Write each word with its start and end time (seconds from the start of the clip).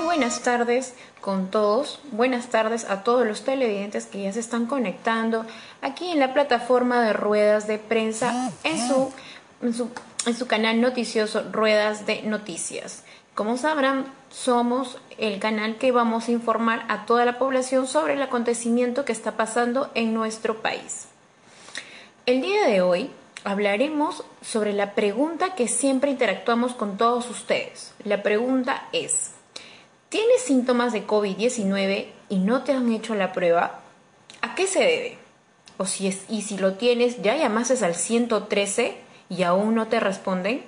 Muy 0.00 0.16
buenas 0.16 0.40
tardes 0.40 0.94
con 1.20 1.50
todos. 1.50 2.00
Buenas 2.10 2.46
tardes 2.46 2.86
a 2.88 3.04
todos 3.04 3.26
los 3.26 3.44
televidentes 3.44 4.06
que 4.06 4.22
ya 4.22 4.32
se 4.32 4.40
están 4.40 4.64
conectando 4.64 5.44
aquí 5.82 6.10
en 6.10 6.18
la 6.18 6.32
plataforma 6.32 7.02
de 7.02 7.12
ruedas 7.12 7.66
de 7.66 7.76
prensa 7.76 8.50
en 8.64 8.78
su, 8.88 9.12
en 9.60 9.74
su, 9.74 9.90
en 10.24 10.34
su 10.34 10.46
canal 10.46 10.80
noticioso 10.80 11.44
Ruedas 11.52 12.06
de 12.06 12.22
Noticias. 12.22 13.04
Como 13.34 13.58
sabrán, 13.58 14.06
somos 14.30 14.96
el 15.18 15.38
canal 15.38 15.76
que 15.76 15.92
vamos 15.92 16.28
a 16.28 16.32
informar 16.32 16.86
a 16.88 17.04
toda 17.04 17.26
la 17.26 17.38
población 17.38 17.86
sobre 17.86 18.14
el 18.14 18.22
acontecimiento 18.22 19.04
que 19.04 19.12
está 19.12 19.36
pasando 19.36 19.90
en 19.94 20.14
nuestro 20.14 20.62
país. 20.62 21.08
El 22.24 22.40
día 22.40 22.66
de 22.66 22.80
hoy 22.80 23.10
hablaremos 23.44 24.24
sobre 24.40 24.72
la 24.72 24.94
pregunta 24.94 25.54
que 25.54 25.68
siempre 25.68 26.10
interactuamos 26.10 26.72
con 26.72 26.96
todos 26.96 27.28
ustedes. 27.28 27.92
La 28.02 28.22
pregunta 28.22 28.88
es, 28.92 29.32
¿tienes 30.10 30.42
síntomas 30.42 30.92
de 30.92 31.06
COVID-19 31.06 32.08
y 32.28 32.36
no 32.36 32.62
te 32.62 32.72
han 32.72 32.92
hecho 32.92 33.14
la 33.14 33.32
prueba? 33.32 33.80
¿A 34.42 34.54
qué 34.54 34.66
se 34.66 34.80
debe? 34.80 35.18
O 35.78 35.86
si 35.86 36.08
es, 36.08 36.24
y 36.28 36.42
si 36.42 36.58
lo 36.58 36.74
tienes, 36.74 37.22
¿ya 37.22 37.36
llamases 37.36 37.82
al 37.82 37.94
113 37.94 38.98
y 39.30 39.42
aún 39.44 39.74
no 39.74 39.86
te 39.86 39.98
responden? 39.98 40.62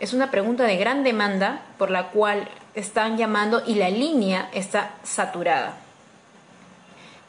Es 0.00 0.12
una 0.12 0.30
pregunta 0.32 0.64
de 0.64 0.76
gran 0.76 1.04
demanda 1.04 1.62
por 1.78 1.90
la 1.90 2.08
cual 2.08 2.48
están 2.74 3.16
llamando 3.16 3.62
y 3.64 3.76
la 3.76 3.88
línea 3.88 4.50
está 4.52 4.94
saturada. 5.04 5.78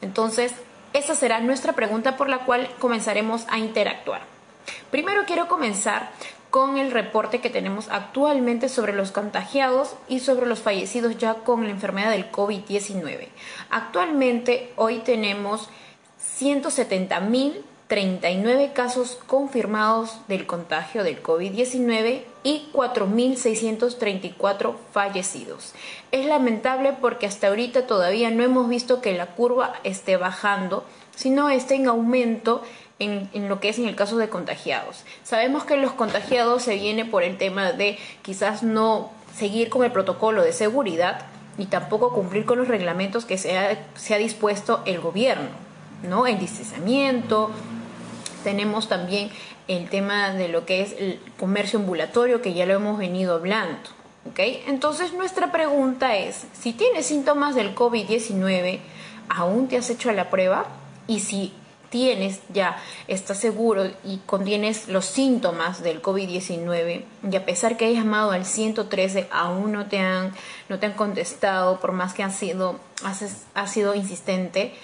Entonces, 0.00 0.52
esa 0.92 1.14
será 1.14 1.40
nuestra 1.40 1.74
pregunta 1.74 2.16
por 2.16 2.28
la 2.28 2.40
cual 2.40 2.68
comenzaremos 2.78 3.46
a 3.48 3.58
interactuar. 3.58 4.22
Primero 4.90 5.24
quiero 5.26 5.48
comenzar 5.48 6.10
con 6.58 6.76
el 6.76 6.90
reporte 6.90 7.40
que 7.40 7.48
tenemos 7.50 7.86
actualmente 7.88 8.68
sobre 8.68 8.92
los 8.92 9.12
contagiados 9.12 9.94
y 10.08 10.18
sobre 10.18 10.44
los 10.44 10.58
fallecidos 10.58 11.16
ya 11.16 11.34
con 11.34 11.62
la 11.62 11.70
enfermedad 11.70 12.10
del 12.10 12.32
COVID-19. 12.32 13.28
Actualmente 13.70 14.72
hoy 14.74 14.98
tenemos 14.98 15.68
170.039 16.40 18.72
casos 18.72 19.20
confirmados 19.28 20.18
del 20.26 20.46
contagio 20.46 21.04
del 21.04 21.22
COVID-19 21.22 22.22
y 22.42 22.68
4.634 22.72 24.74
fallecidos. 24.90 25.74
Es 26.10 26.26
lamentable 26.26 26.92
porque 27.00 27.26
hasta 27.26 27.46
ahorita 27.46 27.86
todavía 27.86 28.32
no 28.32 28.42
hemos 28.42 28.68
visto 28.68 29.00
que 29.00 29.16
la 29.16 29.26
curva 29.26 29.74
esté 29.84 30.16
bajando, 30.16 30.82
sino 31.14 31.50
esté 31.50 31.76
en 31.76 31.86
aumento 31.86 32.64
en, 32.98 33.48
lo 33.48 33.60
que 33.60 33.68
es 33.68 33.78
en 33.78 33.88
el 33.88 33.96
caso 33.96 34.16
de 34.16 34.28
contagiados. 34.28 35.04
Sabemos 35.24 35.64
que 35.64 35.76
los 35.76 35.92
contagiados 35.92 36.62
se 36.62 36.76
viene 36.76 37.04
por 37.04 37.22
el 37.22 37.38
tema 37.38 37.72
de 37.72 37.98
quizás 38.22 38.62
no 38.62 39.10
seguir 39.36 39.68
con 39.68 39.84
el 39.84 39.92
protocolo 39.92 40.42
de 40.42 40.52
seguridad 40.52 41.26
ni 41.58 41.66
tampoco 41.66 42.12
cumplir 42.12 42.44
con 42.44 42.58
los 42.58 42.68
reglamentos 42.68 43.24
que 43.24 43.36
se 43.36 43.58
ha, 43.58 43.78
se 43.96 44.14
ha 44.14 44.18
dispuesto 44.18 44.80
el 44.86 45.00
gobierno, 45.00 45.48
¿no? 46.08 46.26
El 46.26 46.38
distanciamiento. 46.38 47.50
Tenemos 48.44 48.88
también 48.88 49.30
el 49.66 49.90
tema 49.90 50.30
de 50.30 50.48
lo 50.48 50.64
que 50.64 50.82
es 50.82 50.94
el 50.98 51.20
comercio 51.38 51.80
ambulatorio, 51.80 52.40
que 52.40 52.54
ya 52.54 52.64
lo 52.64 52.74
hemos 52.74 52.96
venido 52.96 53.34
hablando. 53.34 53.90
¿okay? 54.30 54.62
Entonces 54.68 55.12
nuestra 55.12 55.50
pregunta 55.50 56.16
es, 56.16 56.46
si 56.52 56.72
tienes 56.72 57.06
síntomas 57.06 57.56
del 57.56 57.74
COVID-19, 57.74 58.78
¿aún 59.28 59.68
te 59.68 59.76
has 59.76 59.90
hecho 59.90 60.12
la 60.12 60.30
prueba? 60.30 60.66
Y 61.08 61.20
si 61.20 61.52
tienes 61.90 62.40
ya, 62.52 62.76
estás 63.06 63.38
seguro 63.38 63.90
y 64.04 64.18
contienes 64.26 64.88
los 64.88 65.06
síntomas 65.06 65.82
del 65.82 66.02
COVID-19 66.02 67.04
y 67.30 67.36
a 67.36 67.44
pesar 67.44 67.76
que 67.76 67.86
hayas 67.86 68.04
llamado 68.04 68.30
al 68.30 68.44
113 68.44 69.28
aún 69.30 69.72
no 69.72 69.86
te 69.86 69.98
han, 69.98 70.32
no 70.68 70.78
te 70.78 70.86
han 70.86 70.92
contestado 70.92 71.80
por 71.80 71.92
más 71.92 72.14
que 72.14 72.22
han 72.22 72.32
sido, 72.32 72.78
has, 73.04 73.70
sido 73.70 73.94
insistente 73.94 74.74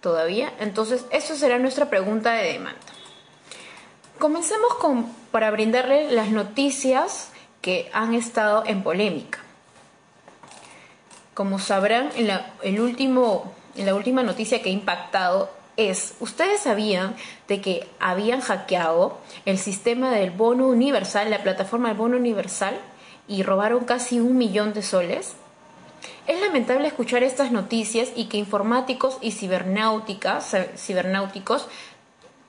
todavía, 0.00 0.52
entonces 0.60 1.04
eso 1.10 1.36
será 1.36 1.58
nuestra 1.58 1.90
pregunta 1.90 2.32
de 2.32 2.52
demanda. 2.52 2.80
Comencemos 4.18 4.74
con, 4.74 5.06
para 5.32 5.50
brindarle 5.50 6.12
las 6.12 6.28
noticias 6.28 7.30
que 7.60 7.90
han 7.92 8.14
estado 8.14 8.64
en 8.66 8.82
polémica. 8.82 9.40
Como 11.34 11.58
sabrán, 11.58 12.10
en 12.16 12.28
la, 12.28 12.52
el 12.62 12.78
último, 12.80 13.52
en 13.74 13.86
la 13.86 13.94
última 13.94 14.22
noticia 14.22 14.62
que 14.62 14.68
ha 14.68 14.72
impactado 14.72 15.61
es, 15.76 16.14
¿ustedes 16.20 16.60
sabían 16.60 17.16
de 17.48 17.60
que 17.60 17.88
habían 17.98 18.40
hackeado 18.40 19.18
el 19.44 19.58
sistema 19.58 20.10
del 20.10 20.30
bono 20.30 20.68
universal, 20.68 21.30
la 21.30 21.42
plataforma 21.42 21.88
del 21.88 21.98
bono 21.98 22.16
universal, 22.16 22.76
y 23.28 23.42
robaron 23.42 23.84
casi 23.84 24.20
un 24.20 24.36
millón 24.36 24.72
de 24.72 24.82
soles? 24.82 25.34
Es 26.26 26.40
lamentable 26.40 26.88
escuchar 26.88 27.22
estas 27.22 27.50
noticias 27.50 28.10
y 28.14 28.26
que 28.26 28.36
informáticos 28.36 29.18
y 29.20 29.32
cibernáuticas, 29.32 30.56
cibernáuticos 30.76 31.68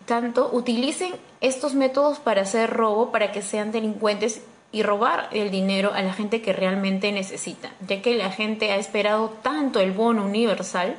tanto 0.05 0.50
utilicen 0.51 1.13
estos 1.41 1.73
métodos 1.73 2.19
para 2.19 2.41
hacer 2.41 2.69
robo, 2.69 3.11
para 3.11 3.31
que 3.31 3.41
sean 3.41 3.72
delincuentes 3.72 4.41
y 4.72 4.84
robar 4.84 5.29
el 5.31 5.51
dinero 5.51 5.94
a 5.94 6.01
la 6.01 6.13
gente 6.13 6.41
que 6.41 6.51
realmente 6.51 7.11
necesita, 7.11 7.72
ya 7.88 8.01
que 8.01 8.16
la 8.16 8.31
gente 8.31 8.72
ha 8.72 8.75
esperado 8.75 9.29
tanto 9.41 9.79
el 9.79 9.91
bono 9.91 10.25
universal 10.25 10.97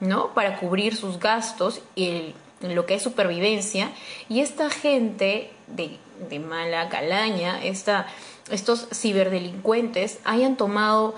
¿no? 0.00 0.34
Para 0.34 0.58
cubrir 0.58 0.96
sus 0.96 1.18
gastos 1.18 1.80
y 1.94 2.34
lo 2.60 2.86
que 2.86 2.94
es 2.94 3.02
supervivencia. 3.02 3.90
Y 4.28 4.40
esta 4.40 4.70
gente 4.70 5.50
de, 5.66 5.98
mala 6.38 6.88
calaña, 6.88 7.62
esta, 7.62 8.06
estos 8.50 8.88
ciberdelincuentes, 8.92 10.18
hayan 10.24 10.56
tomado 10.56 11.14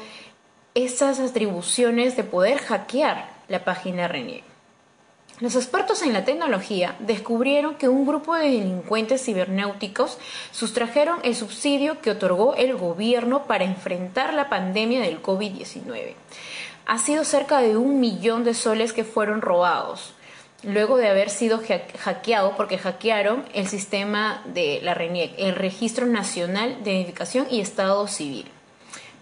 esas 0.75 1.19
atribuciones 1.19 2.17
de 2.17 2.25
poder 2.25 2.59
hackear 2.59 3.31
la 3.49 3.65
página 3.65 4.09
RENIEC. 4.09 4.45
Los 5.41 5.55
expertos 5.55 6.03
en 6.03 6.13
la 6.13 6.25
tecnología 6.25 6.97
descubrieron 6.99 7.77
que 7.77 7.89
un 7.89 8.05
grupo 8.05 8.35
de 8.35 8.51
delincuentes 8.51 9.25
cibernéuticos 9.25 10.19
sustrajeron 10.51 11.21
el 11.23 11.37
subsidio 11.37 12.01
que 12.01 12.11
otorgó 12.11 12.57
el 12.57 12.75
gobierno 12.75 13.45
para 13.45 13.65
enfrentar 13.65 14.35
la 14.35 14.49
pandemia 14.49 15.01
del 15.01 15.23
COVID-19 15.23 16.15
ha 16.89 16.99
sido 16.99 17.23
cerca 17.25 17.61
de 17.61 17.77
un 17.77 18.01
millón 18.01 18.43
de 18.43 18.55
soles 18.55 18.93
que 18.93 19.05
fueron 19.05 19.41
robados 19.41 20.15
luego 20.63 20.97
de 20.97 21.09
haber 21.09 21.31
sido 21.31 21.61
hackeado 22.01 22.57
porque 22.57 22.79
hackearon 22.79 23.45
el 23.55 23.69
sistema 23.69 24.43
de 24.47 24.81
la 24.83 24.95
RENIEC, 24.95 25.35
el 25.39 25.55
Registro 25.55 26.07
Nacional 26.07 26.83
de 26.83 26.95
Identificación 26.95 27.47
y 27.51 27.61
Estado 27.61 28.07
Civil, 28.09 28.47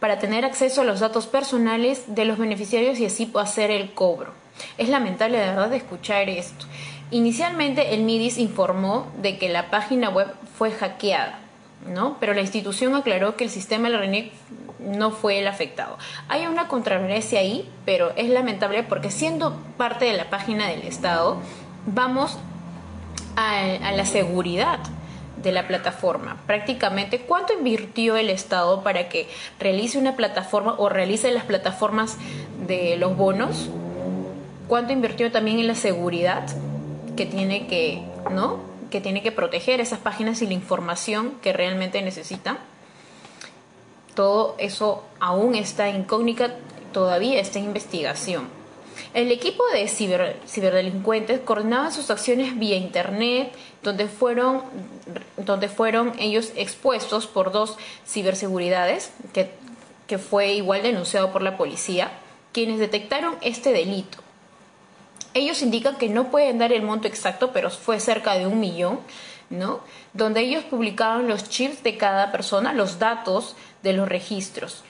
para 0.00 0.18
tener 0.18 0.44
acceso 0.44 0.80
a 0.80 0.84
los 0.84 1.00
datos 1.00 1.26
personales 1.26 2.04
de 2.14 2.24
los 2.24 2.38
beneficiarios 2.38 2.98
y 2.98 3.06
así 3.06 3.30
hacer 3.34 3.70
el 3.70 3.92
cobro. 3.92 4.32
Es 4.78 4.88
lamentable 4.88 5.38
de 5.38 5.46
verdad 5.46 5.72
escuchar 5.74 6.30
esto. 6.30 6.64
Inicialmente 7.10 7.94
el 7.94 8.02
MIDIS 8.02 8.38
informó 8.38 9.12
de 9.20 9.38
que 9.38 9.48
la 9.48 9.70
página 9.70 10.08
web 10.08 10.28
fue 10.56 10.70
hackeada, 10.70 11.40
¿no? 11.86 12.16
Pero 12.18 12.32
la 12.32 12.40
institución 12.40 12.94
aclaró 12.94 13.36
que 13.36 13.44
el 13.44 13.50
sistema 13.50 13.88
de 13.88 13.94
la 13.94 14.00
RENIEC 14.00 14.32
no 14.78 15.10
fue 15.10 15.38
el 15.38 15.46
afectado. 15.46 15.98
Hay 16.28 16.46
una 16.46 16.68
controversia 16.68 17.40
ahí, 17.40 17.68
pero 17.84 18.12
es 18.16 18.28
lamentable 18.28 18.82
porque 18.82 19.10
siendo 19.10 19.56
parte 19.76 20.04
de 20.04 20.14
la 20.14 20.30
página 20.30 20.68
del 20.68 20.82
Estado, 20.82 21.38
vamos 21.86 22.38
a, 23.36 23.92
la 23.92 24.06
seguridad 24.06 24.78
de 25.42 25.52
la 25.52 25.68
plataforma. 25.68 26.38
Prácticamente, 26.46 27.20
¿cuánto 27.20 27.52
invirtió 27.52 28.16
el 28.16 28.30
Estado 28.30 28.82
para 28.82 29.08
que 29.08 29.28
realice 29.60 29.98
una 29.98 30.16
plataforma 30.16 30.74
o 30.78 30.88
realice 30.88 31.30
las 31.30 31.44
plataformas 31.44 32.16
de 32.66 32.96
los 32.96 33.16
bonos? 33.16 33.68
¿Cuánto 34.68 34.92
invirtió 34.92 35.30
también 35.30 35.60
en 35.60 35.68
la 35.68 35.74
seguridad 35.74 36.46
que 37.16 37.26
tiene 37.26 37.66
que, 37.66 38.02
¿no? 38.30 38.60
que 38.90 39.00
tiene 39.00 39.22
que 39.22 39.32
proteger 39.32 39.80
esas 39.80 39.98
páginas 39.98 40.42
y 40.42 40.46
la 40.46 40.54
información 40.54 41.34
que 41.42 41.52
realmente 41.52 42.02
necesitan? 42.02 42.58
Todo 44.16 44.56
eso 44.58 45.04
aún 45.20 45.54
está 45.54 45.88
incógnita, 45.88 46.56
todavía 46.92 47.38
está 47.38 47.60
en 47.60 47.66
investigación. 47.66 48.48
El 49.14 49.30
equipo 49.30 49.62
de 49.72 49.86
ciberdelincuentes 49.88 51.40
coordinaba 51.40 51.90
sus 51.90 52.10
acciones 52.10 52.58
vía 52.58 52.76
Internet, 52.76 53.52
donde 53.82 54.08
fueron, 54.08 54.62
donde 55.36 55.68
fueron 55.68 56.14
ellos 56.18 56.52
expuestos 56.56 57.26
por 57.26 57.52
dos 57.52 57.76
ciberseguridades, 58.06 59.12
que, 59.32 60.18
fue 60.18 60.54
igual 60.54 60.82
denunciado 60.82 61.32
por 61.32 61.42
la 61.42 61.56
policía, 61.56 62.10
quienes 62.52 62.78
detectaron 62.78 63.36
este 63.42 63.72
delito. 63.72 64.18
Ellos 65.34 65.60
indican 65.62 65.96
que 65.96 66.08
no 66.08 66.30
pueden 66.30 66.58
dar 66.58 66.72
el 66.72 66.82
monto 66.82 67.06
exacto, 67.06 67.52
pero 67.52 67.70
fue 67.70 68.00
cerca 68.00 68.38
de 68.38 68.46
un 68.46 68.60
millón, 68.60 69.00
¿no? 69.50 69.80
Donde 70.14 70.40
ellos 70.40 70.64
publicaban 70.64 71.28
los 71.28 71.48
chips 71.50 71.82
de 71.82 71.98
cada 71.98 72.32
persona, 72.32 72.72
los 72.72 72.98
datos 72.98 73.56
de 73.86 73.92
los 73.92 74.08
registros. 74.08 74.82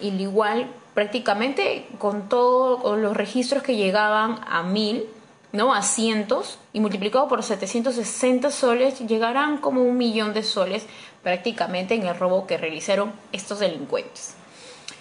Y 0.00 0.08
igual, 0.08 0.68
prácticamente 0.94 1.88
con 1.98 2.28
todos 2.28 2.98
los 2.98 3.16
registros 3.16 3.64
que 3.64 3.74
llegaban 3.74 4.38
a 4.46 4.62
mil, 4.62 5.06
¿no? 5.50 5.74
A 5.74 5.82
cientos, 5.82 6.60
y 6.72 6.78
multiplicado 6.78 7.26
por 7.26 7.42
760 7.42 8.52
soles, 8.52 9.00
llegarán 9.00 9.58
como 9.58 9.82
un 9.82 9.96
millón 9.96 10.34
de 10.34 10.44
soles 10.44 10.86
prácticamente 11.24 11.94
en 11.94 12.06
el 12.06 12.16
robo 12.16 12.46
que 12.46 12.56
realizaron 12.56 13.12
estos 13.32 13.58
delincuentes. 13.58 14.34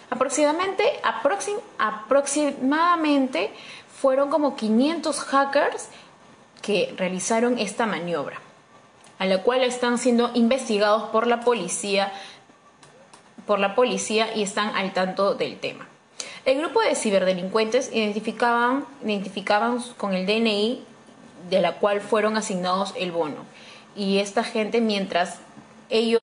Aproximadamente, 0.10 0.84
aproximadamente 1.04 3.52
fueron 4.02 4.32
como 4.32 4.56
500 4.56 5.20
hackers 5.20 5.90
que 6.64 6.96
realizaron 6.98 7.60
esta 7.60 7.86
maniobra, 7.86 8.40
a 9.20 9.26
la 9.26 9.44
cual 9.44 9.64
están 9.64 10.00
siendo 10.00 10.32
investigados 10.34 11.10
por 11.10 11.28
la 11.28 11.42
policía, 11.42 12.12
por 13.46 13.60
la 13.60 13.76
policía 13.76 14.36
y 14.36 14.44
están 14.44 14.76
al 14.76 14.94
tanto 14.94 15.36
del 15.36 15.60
tema. 15.60 15.88
El 16.46 16.60
grupo 16.60 16.82
de 16.82 16.96
ciberdelincuentes 16.96 17.90
identificaban, 17.94 18.86
identificaban 19.04 19.82
con 19.98 20.14
el 20.14 20.26
DNI 20.26 20.84
de 21.50 21.62
la 21.62 21.76
cual 21.76 22.02
fueron 22.02 22.38
asignados 22.38 22.94
el 22.98 23.12
bono. 23.12 23.46
Y 23.96 24.20
esta 24.20 24.44
gente, 24.44 24.82
mientras 24.82 25.40
ellos 25.90 26.22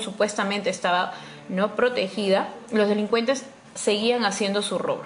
supuestamente 0.00 0.68
estaba 0.68 1.14
no 1.48 1.74
protegida, 1.76 2.48
los 2.72 2.88
delincuentes 2.88 3.46
seguían 3.74 4.24
haciendo 4.24 4.62
su 4.62 4.78
robo. 4.78 5.04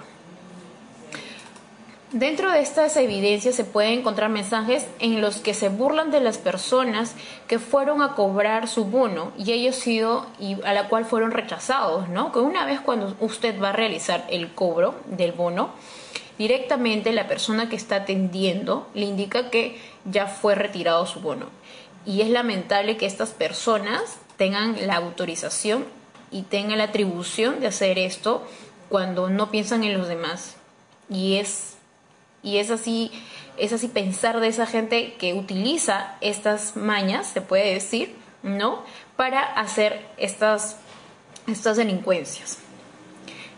Dentro 2.13 2.51
de 2.51 2.59
estas 2.59 2.97
evidencias 2.97 3.55
se 3.55 3.63
pueden 3.63 3.99
encontrar 3.99 4.29
mensajes 4.29 4.85
en 4.99 5.21
los 5.21 5.37
que 5.37 5.53
se 5.53 5.69
burlan 5.69 6.11
de 6.11 6.19
las 6.19 6.37
personas 6.37 7.15
que 7.47 7.57
fueron 7.57 8.01
a 8.01 8.15
cobrar 8.15 8.67
su 8.67 8.83
bono 8.83 9.31
y 9.37 9.53
ellos 9.53 9.77
sido 9.77 10.25
a 10.65 10.73
la 10.73 10.89
cual 10.89 11.05
fueron 11.05 11.31
rechazados, 11.31 12.09
¿no? 12.09 12.33
Que 12.33 12.39
una 12.39 12.65
vez 12.65 12.81
cuando 12.81 13.15
usted 13.21 13.57
va 13.61 13.69
a 13.69 13.71
realizar 13.71 14.25
el 14.29 14.53
cobro 14.53 14.95
del 15.05 15.31
bono, 15.31 15.69
directamente 16.37 17.13
la 17.13 17.29
persona 17.29 17.69
que 17.69 17.77
está 17.77 17.95
atendiendo 17.97 18.89
le 18.93 19.05
indica 19.05 19.49
que 19.49 19.79
ya 20.03 20.27
fue 20.27 20.53
retirado 20.53 21.05
su 21.05 21.21
bono. 21.21 21.45
Y 22.05 22.19
es 22.19 22.29
lamentable 22.29 22.97
que 22.97 23.05
estas 23.05 23.29
personas 23.29 24.17
tengan 24.35 24.75
la 24.85 24.97
autorización 24.97 25.85
y 26.29 26.41
tengan 26.41 26.79
la 26.79 26.85
atribución 26.85 27.61
de 27.61 27.67
hacer 27.67 27.97
esto 27.97 28.45
cuando 28.89 29.29
no 29.29 29.49
piensan 29.49 29.85
en 29.85 29.97
los 29.97 30.09
demás. 30.09 30.57
Y 31.09 31.35
es 31.35 31.77
y 32.43 32.57
es 32.57 32.71
así, 32.71 33.11
es 33.57 33.73
así 33.73 33.87
pensar 33.87 34.39
de 34.39 34.47
esa 34.47 34.65
gente 34.65 35.13
que 35.13 35.33
utiliza 35.33 36.15
estas 36.21 36.75
mañas, 36.75 37.27
se 37.27 37.41
puede 37.41 37.73
decir, 37.73 38.15
¿no? 38.43 38.83
Para 39.15 39.41
hacer 39.41 40.05
estas, 40.17 40.77
estas 41.47 41.77
delincuencias. 41.77 42.59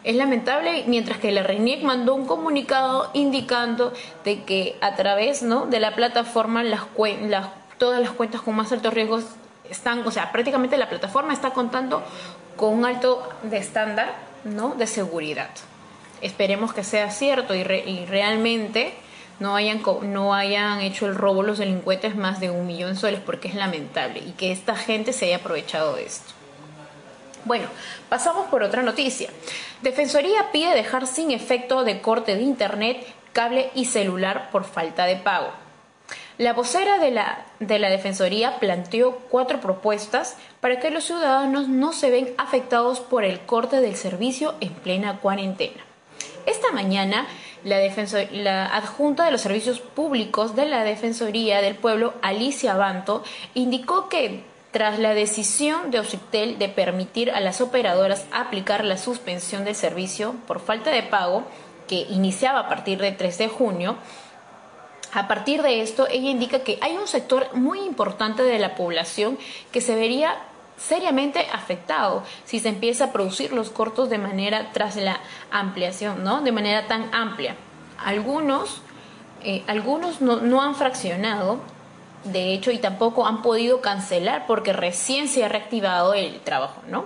Es 0.03 0.15
lamentable, 0.17 0.83
mientras 0.87 1.17
que 1.19 1.31
la 1.31 1.43
RENIEC 1.43 1.83
mandó 1.83 2.13
un 2.13 2.25
comunicado 2.25 3.09
indicando 3.13 3.93
de 4.25 4.43
que 4.43 4.75
a 4.81 4.95
través 4.95 5.43
¿no? 5.43 5.65
de 5.65 5.79
la 5.79 5.95
plataforma 5.95 6.61
las, 6.61 6.81
las, 7.21 7.47
todas 7.77 8.01
las 8.01 8.11
cuentas 8.11 8.41
con 8.41 8.55
más 8.55 8.71
altos 8.73 8.93
riesgos 8.93 9.23
están, 9.69 10.05
o 10.05 10.11
sea, 10.11 10.33
prácticamente 10.33 10.75
la 10.75 10.89
plataforma 10.89 11.31
está 11.31 11.51
contando 11.51 12.03
con 12.57 12.73
un 12.73 12.85
alto 12.85 13.29
de 13.43 13.57
estándar 13.57 14.13
¿no? 14.43 14.75
de 14.75 14.87
seguridad. 14.87 15.49
Esperemos 16.23 16.73
que 16.73 16.85
sea 16.85 17.11
cierto 17.11 17.53
y, 17.53 17.63
realmente 17.63 18.93
no 19.39 19.57
hayan, 19.57 19.81
no 20.03 20.33
hayan 20.33 20.79
hecho 20.79 21.05
el 21.05 21.15
robo 21.15 21.43
los 21.43 21.57
delincuentes 21.57 22.15
más 22.15 22.39
de 22.39 22.49
un 22.49 22.65
millón 22.65 22.95
soles 22.95 23.19
porque 23.19 23.49
es 23.49 23.55
lamentable 23.55 24.21
y 24.25 24.31
que 24.31 24.53
esta 24.53 24.77
gente 24.77 25.11
se 25.11 25.25
haya 25.25 25.35
aprovechado 25.35 25.97
de 25.97 26.05
esto. 26.05 26.31
Bueno, 27.43 27.67
pasamos 28.07 28.47
por 28.47 28.63
otra 28.63 28.83
noticia. 28.83 29.29
Defensoría 29.81 30.49
pide 30.53 30.73
dejar 30.73 31.07
sin 31.07 31.29
efecto 31.31 31.83
de 31.83 31.99
corte 31.99 32.35
de 32.37 32.41
internet, 32.41 33.05
cable 33.33 33.69
y 33.75 33.83
celular 33.83 34.49
por 34.49 34.63
falta 34.63 35.05
de 35.05 35.17
pago. 35.17 35.51
La 36.37 36.53
vocera 36.53 36.99
de 36.99 37.11
la, 37.11 37.45
de 37.59 37.79
la 37.79 37.89
Defensoría 37.89 38.59
planteó 38.59 39.17
cuatro 39.29 39.59
propuestas 39.59 40.37
para 40.61 40.79
que 40.79 40.89
los 40.89 41.03
ciudadanos 41.03 41.67
no 41.67 41.91
se 41.91 42.09
ven 42.09 42.33
afectados 42.37 43.01
por 43.01 43.25
el 43.25 43.41
corte 43.41 43.81
del 43.81 43.97
servicio 43.97 44.55
en 44.61 44.71
plena 44.73 45.19
cuarentena. 45.19 45.83
Esta 46.45 46.71
mañana, 46.71 47.27
la, 47.63 47.79
la, 48.31 48.65
adjunta 48.75 49.25
de 49.25 49.31
los 49.31 49.41
servicios 49.41 49.79
públicos 49.79 50.55
de 50.55 50.65
la 50.65 50.83
Defensoría 50.83 51.61
del 51.61 51.75
Pueblo, 51.75 52.13
Alicia 52.21 52.75
Banto, 52.75 53.23
indicó 53.53 54.09
que 54.09 54.43
tras 54.71 54.99
la 54.99 55.13
decisión 55.13 55.91
de 55.91 55.99
Occitel 55.99 56.57
de 56.57 56.67
permitir 56.67 57.31
a 57.31 57.39
las 57.39 57.61
operadoras 57.61 58.25
aplicar 58.31 58.83
la 58.83 58.97
suspensión 58.97 59.65
del 59.65 59.75
servicio 59.75 60.35
por 60.47 60.59
falta 60.59 60.89
de 60.89 61.03
pago, 61.03 61.43
que 61.87 62.07
iniciaba 62.09 62.61
a 62.61 62.69
partir 62.69 62.99
del 62.99 63.15
3 63.15 63.37
de 63.37 63.47
junio, 63.49 63.97
a 65.13 65.27
partir 65.27 65.61
de 65.61 65.81
esto, 65.81 66.07
ella 66.09 66.29
indica 66.29 66.63
que 66.63 66.79
hay 66.81 66.97
un 66.97 67.07
sector 67.07 67.53
muy 67.53 67.79
importante 67.81 68.41
de 68.41 68.57
la 68.57 68.73
población 68.73 69.37
que 69.71 69.79
se 69.79 69.95
vería 69.95 70.35
seriamente 70.87 71.47
afectado 71.51 72.23
si 72.45 72.59
se 72.59 72.69
empieza 72.69 73.05
a 73.05 73.11
producir 73.11 73.53
los 73.53 73.69
cortos 73.69 74.09
de 74.09 74.17
manera 74.17 74.71
tras 74.73 74.95
la 74.95 75.19
ampliación, 75.51 76.23
¿no? 76.23 76.41
De 76.41 76.51
manera 76.51 76.87
tan 76.87 77.13
amplia. 77.13 77.55
Algunos, 78.03 78.81
eh, 79.43 79.63
algunos 79.67 80.21
no, 80.21 80.61
han 80.61 80.75
fraccionado, 80.75 81.59
de 82.25 82.53
hecho, 82.53 82.71
y 82.71 82.77
tampoco 82.79 83.25
han 83.25 83.41
podido 83.41 83.81
cancelar 83.81 84.45
porque 84.45 84.73
recién 84.73 85.27
se 85.27 85.43
ha 85.43 85.49
reactivado 85.49 86.13
el 86.13 86.39
trabajo, 86.41 86.81
¿no? 86.89 87.05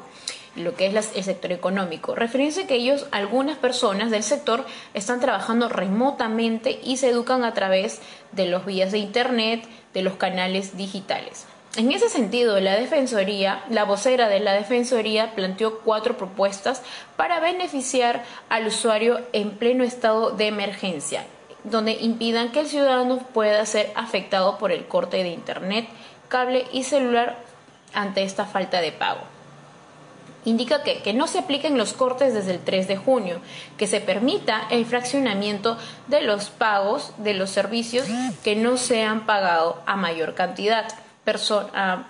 Lo 0.56 0.76
que 0.76 0.88
es 0.88 1.12
el 1.16 1.24
sector 1.24 1.52
económico. 1.52 2.16
Referirse 2.16 2.66
que 2.66 2.76
ellos, 2.76 3.06
algunas 3.12 3.58
personas 3.58 4.10
del 4.10 4.24
sector, 4.24 4.66
están 4.96 5.20
trabajando 5.20 5.70
remotamente 5.70 6.80
y 6.84 6.98
se 6.98 7.10
educan 7.10 7.44
a 7.44 7.54
través 7.54 8.02
de 8.32 8.48
los 8.48 8.66
vías 8.66 8.92
de 8.92 8.98
Internet, 8.98 9.68
de 9.94 10.02
los 10.02 10.16
canales 10.16 10.76
digitales. 10.76 11.46
En 11.78 11.92
ese 11.92 12.10
sentido, 12.10 12.60
la 12.60 12.76
Defensoría, 12.76 13.64
la 13.70 13.84
vocera 13.84 14.28
de 14.30 14.40
la 14.40 14.54
Defensoría 14.54 15.36
planteó 15.36 15.82
cuatro 15.82 16.18
propuestas 16.18 16.82
para 17.16 17.40
beneficiar 17.40 18.24
al 18.50 18.66
usuario 18.66 19.22
en 19.32 19.52
pleno 19.52 19.84
estado 19.84 20.32
de 20.32 20.48
emergencia, 20.48 21.28
donde 21.64 21.92
impidan 21.92 22.52
que 22.52 22.62
el 22.62 22.68
ciudadano 22.68 23.20
pueda 23.20 23.64
ser 23.68 23.92
afectado 23.94 24.58
por 24.58 24.72
el 24.72 24.88
corte 24.88 25.18
de 25.18 25.30
Internet, 25.30 25.88
cable 26.30 26.66
y 26.74 26.82
celular 26.82 27.38
ante 27.94 28.24
esta 28.24 28.46
falta 28.46 28.82
de 28.82 28.92
pago. 28.92 29.22
Indica 30.46 30.82
que, 30.82 31.14
no 31.14 31.28
se 31.28 31.38
apliquen 31.38 31.78
los 31.78 31.94
cortes 31.94 32.34
desde 32.34 32.56
el 32.56 32.60
3 32.60 32.88
de 32.88 32.98
junio, 32.98 33.40
que 33.78 33.86
se 33.86 34.02
permita 34.02 34.68
el 34.72 34.88
fraccionamiento 34.88 35.78
de 36.08 36.22
los 36.22 36.50
pagos 36.50 37.14
de 37.20 37.36
los 37.36 37.52
servicios 37.52 38.08
que 38.44 38.56
no 38.56 38.78
se 38.78 39.04
han 39.04 39.28
pagado 39.28 39.80
a 39.86 39.96
mayor 39.96 40.34
cantidad 40.34 40.88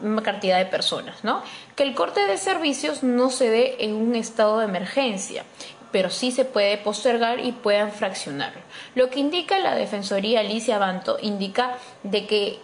una 0.01 0.21
cantidad 0.23 0.57
de 0.57 0.65
personas, 0.65 1.23
¿no? 1.23 1.41
Que 1.75 1.83
el 1.83 1.95
corte 1.95 2.25
de 2.25 2.37
servicios 2.37 3.03
no 3.03 3.29
se 3.29 3.49
dé 3.49 3.77
en 3.79 3.95
un 3.95 4.15
estado 4.15 4.59
de 4.59 4.65
emergencia, 4.65 5.43
pero 5.91 6.09
sí 6.09 6.31
se 6.31 6.45
puede 6.45 6.77
postergar 6.77 7.39
y 7.39 7.51
puedan 7.51 7.91
fraccionar. 7.91 8.53
Lo 8.95 9.09
que 9.09 9.19
indica 9.19 9.59
la 9.59 9.75
Defensoría 9.75 10.41
Alicia 10.41 10.77
Banto 10.77 11.17
indica 11.21 11.77
de 12.03 12.27
que 12.27 12.59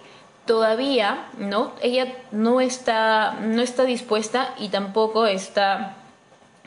todavía, 0.45 1.25
¿no? 1.37 1.73
Ella 1.81 2.13
no 2.31 2.61
está, 2.61 3.33
no 3.41 3.61
está 3.61 3.83
dispuesta 3.83 4.53
y 4.59 4.69
tampoco 4.69 5.25
está 5.25 5.95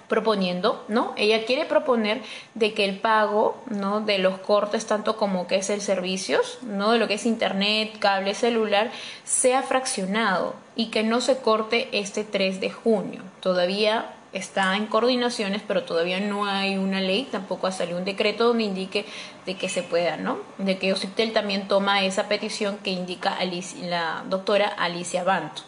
proponiendo, 0.08 0.84
¿no? 0.88 1.12
Ella 1.16 1.44
quiere 1.44 1.64
proponer 1.64 2.22
de 2.54 2.74
que 2.74 2.84
el 2.84 2.98
pago, 2.98 3.56
¿no? 3.66 4.00
De 4.00 4.18
los 4.18 4.38
cortes, 4.38 4.86
tanto 4.86 5.16
como 5.16 5.46
que 5.46 5.56
es 5.56 5.70
el 5.70 5.80
servicios, 5.80 6.58
¿no? 6.62 6.92
De 6.92 6.98
lo 6.98 7.08
que 7.08 7.14
es 7.14 7.26
internet, 7.26 7.98
cable, 7.98 8.34
celular, 8.34 8.90
sea 9.24 9.62
fraccionado 9.62 10.54
y 10.76 10.86
que 10.86 11.02
no 11.02 11.20
se 11.20 11.38
corte 11.38 11.88
este 11.92 12.24
3 12.24 12.60
de 12.60 12.70
junio. 12.70 13.22
Todavía 13.40 14.12
está 14.32 14.76
en 14.76 14.86
coordinaciones, 14.86 15.62
pero 15.66 15.84
todavía 15.84 16.20
no 16.20 16.46
hay 16.46 16.76
una 16.76 17.00
ley, 17.00 17.26
tampoco 17.30 17.66
ha 17.66 17.72
salido 17.72 17.98
un 17.98 18.04
decreto 18.04 18.48
donde 18.48 18.64
indique 18.64 19.06
de 19.46 19.56
que 19.56 19.68
se 19.68 19.82
pueda, 19.82 20.16
¿no? 20.16 20.38
De 20.58 20.78
que 20.78 20.92
Ocitel 20.92 21.32
también 21.32 21.68
toma 21.68 22.04
esa 22.04 22.28
petición 22.28 22.78
que 22.78 22.90
indica 22.90 23.38
la 23.82 24.24
doctora 24.28 24.68
Alicia 24.68 25.24
Banto, 25.24 25.62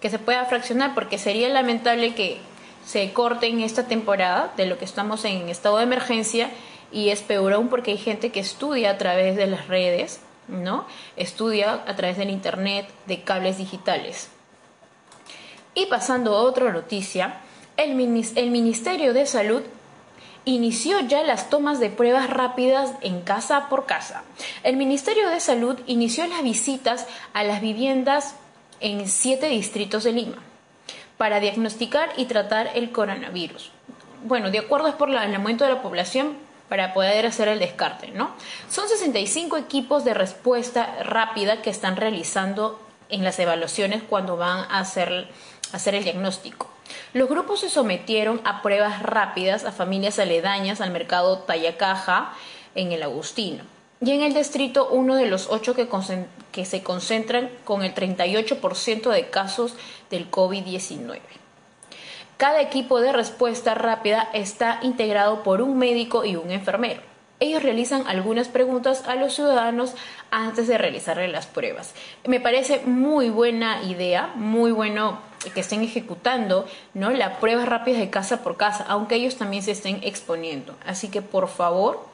que 0.00 0.10
se 0.10 0.18
pueda 0.18 0.44
fraccionar 0.46 0.94
porque 0.94 1.18
sería 1.18 1.48
lamentable 1.48 2.14
que 2.14 2.40
se 2.86 3.12
corte 3.12 3.48
en 3.48 3.60
esta 3.60 3.88
temporada 3.88 4.52
de 4.56 4.66
lo 4.66 4.78
que 4.78 4.84
estamos 4.84 5.24
en 5.24 5.48
estado 5.48 5.78
de 5.78 5.82
emergencia 5.82 6.50
y 6.92 7.10
es 7.10 7.20
peor 7.20 7.52
aún 7.52 7.68
porque 7.68 7.90
hay 7.90 7.98
gente 7.98 8.30
que 8.30 8.40
estudia 8.40 8.92
a 8.92 8.98
través 8.98 9.36
de 9.36 9.48
las 9.48 9.66
redes, 9.66 10.20
¿no? 10.46 10.86
Estudia 11.16 11.82
a 11.86 11.96
través 11.96 12.16
del 12.16 12.30
internet, 12.30 12.88
de 13.06 13.22
cables 13.22 13.58
digitales. 13.58 14.28
Y 15.74 15.86
pasando 15.86 16.36
a 16.36 16.42
otra 16.42 16.72
noticia, 16.72 17.40
el, 17.76 17.90
el 18.36 18.50
Ministerio 18.50 19.12
de 19.12 19.26
Salud 19.26 19.62
inició 20.44 21.00
ya 21.00 21.24
las 21.24 21.50
tomas 21.50 21.80
de 21.80 21.90
pruebas 21.90 22.30
rápidas 22.30 22.92
en 23.00 23.20
casa 23.20 23.68
por 23.68 23.86
casa. 23.86 24.22
El 24.62 24.76
Ministerio 24.76 25.28
de 25.28 25.40
Salud 25.40 25.76
inició 25.86 26.24
las 26.28 26.44
visitas 26.44 27.08
a 27.32 27.42
las 27.42 27.60
viviendas 27.60 28.36
en 28.78 29.08
siete 29.08 29.48
distritos 29.48 30.04
de 30.04 30.12
Lima 30.12 30.45
para 31.16 31.40
diagnosticar 31.40 32.10
y 32.16 32.26
tratar 32.26 32.70
el 32.74 32.92
coronavirus. 32.92 33.70
Bueno, 34.24 34.50
de 34.50 34.58
acuerdo 34.58 34.88
es 34.88 34.94
por 34.94 35.10
el 35.10 35.16
aumento 35.16 35.64
de 35.64 35.70
la 35.70 35.82
población 35.82 36.36
para 36.68 36.92
poder 36.94 37.26
hacer 37.26 37.48
el 37.48 37.58
descarte, 37.58 38.08
¿no? 38.08 38.30
Son 38.68 38.88
65 38.88 39.56
equipos 39.56 40.04
de 40.04 40.14
respuesta 40.14 40.96
rápida 41.02 41.62
que 41.62 41.70
están 41.70 41.96
realizando 41.96 42.80
en 43.08 43.22
las 43.22 43.38
evaluaciones 43.38 44.02
cuando 44.02 44.36
van 44.36 44.66
a 44.70 44.80
hacer, 44.80 45.28
hacer 45.72 45.94
el 45.94 46.04
diagnóstico. 46.04 46.68
Los 47.12 47.28
grupos 47.28 47.60
se 47.60 47.70
sometieron 47.70 48.40
a 48.44 48.62
pruebas 48.62 49.02
rápidas 49.02 49.64
a 49.64 49.72
familias 49.72 50.18
aledañas 50.18 50.80
al 50.80 50.90
mercado 50.90 51.38
Tallacaja 51.38 52.32
en 52.74 52.92
el 52.92 53.02
Agustino 53.02 53.75
y 54.00 54.10
en 54.10 54.22
el 54.22 54.34
distrito 54.34 54.88
uno 54.90 55.14
de 55.16 55.26
los 55.26 55.48
ocho 55.50 55.74
que, 55.74 55.88
que 56.52 56.64
se 56.64 56.82
concentran 56.82 57.50
con 57.64 57.82
el 57.82 57.94
38% 57.94 59.10
de 59.10 59.30
casos 59.30 59.74
del 60.10 60.30
COVID-19. 60.30 61.20
Cada 62.36 62.60
equipo 62.60 63.00
de 63.00 63.12
respuesta 63.12 63.74
rápida 63.74 64.28
está 64.34 64.80
integrado 64.82 65.42
por 65.42 65.62
un 65.62 65.78
médico 65.78 66.24
y 66.24 66.36
un 66.36 66.50
enfermero. 66.50 67.00
Ellos 67.40 67.62
realizan 67.62 68.06
algunas 68.06 68.48
preguntas 68.48 69.04
a 69.06 69.14
los 69.14 69.34
ciudadanos 69.34 69.94
antes 70.30 70.68
de 70.68 70.78
realizarle 70.78 71.28
las 71.28 71.46
pruebas. 71.46 71.94
Me 72.26 72.40
parece 72.40 72.80
muy 72.86 73.28
buena 73.28 73.82
idea, 73.82 74.32
muy 74.34 74.72
bueno 74.72 75.20
que 75.54 75.60
estén 75.60 75.82
ejecutando 75.82 76.66
¿no? 76.94 77.10
las 77.10 77.36
pruebas 77.38 77.68
rápidas 77.68 78.00
de 78.00 78.10
casa 78.10 78.42
por 78.42 78.56
casa, 78.56 78.84
aunque 78.88 79.16
ellos 79.16 79.36
también 79.36 79.62
se 79.62 79.72
estén 79.72 80.00
exponiendo. 80.02 80.74
Así 80.86 81.08
que 81.08 81.20
por 81.20 81.48
favor, 81.48 82.06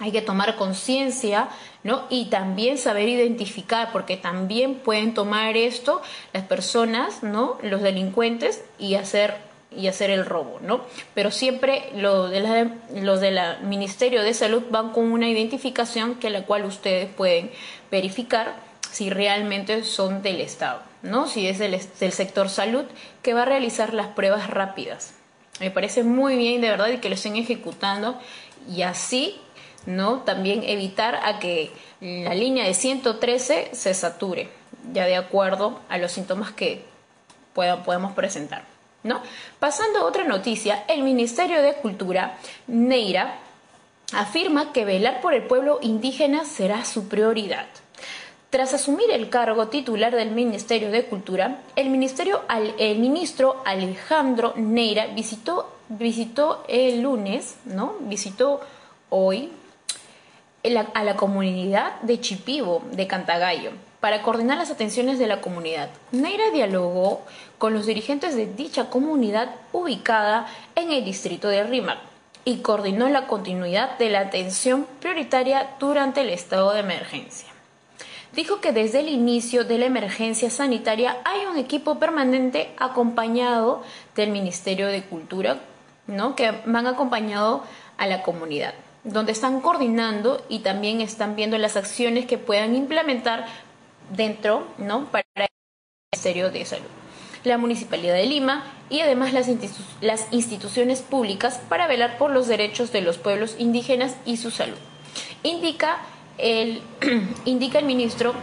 hay 0.00 0.12
que 0.12 0.22
tomar 0.22 0.56
conciencia, 0.56 1.48
¿no? 1.82 2.04
Y 2.08 2.26
también 2.26 2.78
saber 2.78 3.08
identificar, 3.08 3.90
porque 3.92 4.16
también 4.16 4.76
pueden 4.76 5.14
tomar 5.14 5.56
esto 5.56 6.02
las 6.32 6.44
personas, 6.44 7.22
¿no? 7.22 7.58
Los 7.62 7.82
delincuentes 7.82 8.64
y 8.78 8.94
hacer 8.94 9.48
y 9.70 9.86
hacer 9.86 10.10
el 10.10 10.24
robo, 10.24 10.60
¿no? 10.62 10.80
Pero 11.14 11.30
siempre 11.30 11.90
los 11.94 12.30
de 12.30 12.70
los 12.94 13.20
del 13.20 13.38
Ministerio 13.62 14.22
de 14.22 14.32
Salud 14.32 14.62
van 14.70 14.92
con 14.92 15.12
una 15.12 15.28
identificación 15.28 16.14
que 16.14 16.30
la 16.30 16.44
cual 16.44 16.64
ustedes 16.64 17.08
pueden 17.08 17.50
verificar 17.90 18.56
si 18.90 19.10
realmente 19.10 19.84
son 19.84 20.22
del 20.22 20.40
Estado, 20.40 20.82
¿no? 21.02 21.26
Si 21.26 21.46
es 21.46 21.58
del, 21.58 21.78
del 22.00 22.12
sector 22.12 22.48
salud 22.48 22.84
que 23.22 23.34
va 23.34 23.42
a 23.42 23.46
realizar 23.46 23.92
las 23.92 24.08
pruebas 24.08 24.48
rápidas. 24.48 25.14
Me 25.60 25.70
parece 25.70 26.02
muy 26.02 26.36
bien 26.36 26.60
de 26.60 26.70
verdad 26.70 26.88
y 26.88 26.98
que 26.98 27.08
lo 27.08 27.16
estén 27.16 27.36
ejecutando 27.36 28.18
y 28.74 28.82
así, 28.82 29.40
¿no? 29.88 30.18
También 30.18 30.64
evitar 30.64 31.18
a 31.24 31.38
que 31.38 31.70
la 32.00 32.34
línea 32.34 32.66
de 32.66 32.74
113 32.74 33.70
se 33.72 33.94
sature, 33.94 34.50
ya 34.92 35.06
de 35.06 35.16
acuerdo 35.16 35.80
a 35.88 35.96
los 35.96 36.12
síntomas 36.12 36.52
que 36.52 36.84
podemos 37.54 38.12
presentar. 38.12 38.64
¿no? 39.02 39.22
Pasando 39.58 40.00
a 40.00 40.04
otra 40.04 40.24
noticia, 40.24 40.84
el 40.88 41.02
Ministerio 41.02 41.62
de 41.62 41.72
Cultura, 41.76 42.38
Neira, 42.66 43.38
afirma 44.12 44.74
que 44.74 44.84
velar 44.84 45.22
por 45.22 45.32
el 45.32 45.44
pueblo 45.44 45.78
indígena 45.80 46.44
será 46.44 46.84
su 46.84 47.08
prioridad. 47.08 47.66
Tras 48.50 48.74
asumir 48.74 49.10
el 49.10 49.30
cargo 49.30 49.68
titular 49.68 50.14
del 50.14 50.32
Ministerio 50.32 50.90
de 50.90 51.06
Cultura, 51.06 51.62
el, 51.76 51.88
ministerio, 51.88 52.42
el 52.78 52.98
ministro 52.98 53.62
Alejandro 53.64 54.52
Neira 54.56 55.06
visitó, 55.06 55.72
visitó 55.88 56.62
el 56.68 57.00
lunes, 57.00 57.56
¿no? 57.64 57.94
Visitó 58.00 58.60
hoy 59.08 59.50
a 60.64 61.04
la 61.04 61.16
comunidad 61.16 62.00
de 62.02 62.20
Chipivo, 62.20 62.82
de 62.90 63.06
Cantagallo, 63.06 63.70
para 64.00 64.22
coordinar 64.22 64.58
las 64.58 64.70
atenciones 64.70 65.18
de 65.18 65.26
la 65.26 65.40
comunidad. 65.40 65.88
Neira 66.12 66.50
dialogó 66.50 67.22
con 67.58 67.74
los 67.74 67.86
dirigentes 67.86 68.34
de 68.34 68.46
dicha 68.46 68.90
comunidad 68.90 69.50
ubicada 69.72 70.46
en 70.74 70.90
el 70.90 71.04
distrito 71.04 71.48
de 71.48 71.62
Rímac 71.62 71.98
y 72.44 72.58
coordinó 72.58 73.08
la 73.08 73.26
continuidad 73.26 73.98
de 73.98 74.10
la 74.10 74.20
atención 74.20 74.86
prioritaria 75.00 75.70
durante 75.78 76.22
el 76.22 76.30
estado 76.30 76.72
de 76.72 76.80
emergencia. 76.80 77.48
Dijo 78.32 78.60
que 78.60 78.72
desde 78.72 79.00
el 79.00 79.08
inicio 79.08 79.64
de 79.64 79.78
la 79.78 79.86
emergencia 79.86 80.50
sanitaria 80.50 81.16
hay 81.24 81.46
un 81.46 81.56
equipo 81.56 81.98
permanente 81.98 82.70
acompañado 82.78 83.82
del 84.14 84.30
Ministerio 84.30 84.88
de 84.88 85.02
Cultura, 85.02 85.60
¿no? 86.06 86.36
que 86.36 86.52
van 86.66 86.86
acompañado 86.86 87.64
a 87.96 88.06
la 88.06 88.22
comunidad 88.22 88.74
donde 89.12 89.32
están 89.32 89.60
coordinando 89.60 90.44
y 90.48 90.60
también 90.60 91.00
están 91.00 91.36
viendo 91.36 91.58
las 91.58 91.76
acciones 91.76 92.26
que 92.26 92.38
puedan 92.38 92.74
implementar 92.74 93.46
dentro, 94.10 94.66
¿no? 94.78 95.06
Para 95.06 95.24
el 95.34 95.48
Ministerio 96.12 96.50
de 96.50 96.64
Salud, 96.64 96.86
la 97.44 97.58
Municipalidad 97.58 98.14
de 98.14 98.26
Lima 98.26 98.64
y 98.90 99.00
además 99.00 99.32
las, 99.32 99.48
las 100.00 100.26
instituciones 100.30 101.02
públicas 101.02 101.60
para 101.68 101.86
velar 101.86 102.18
por 102.18 102.30
los 102.30 102.48
derechos 102.48 102.92
de 102.92 103.02
los 103.02 103.18
pueblos 103.18 103.56
indígenas 103.58 104.16
y 104.24 104.36
su 104.36 104.50
salud. 104.50 104.78
Indica 105.42 105.98
el, 106.38 106.82
indica 107.44 107.78
el 107.78 107.84
ministro 107.84 108.34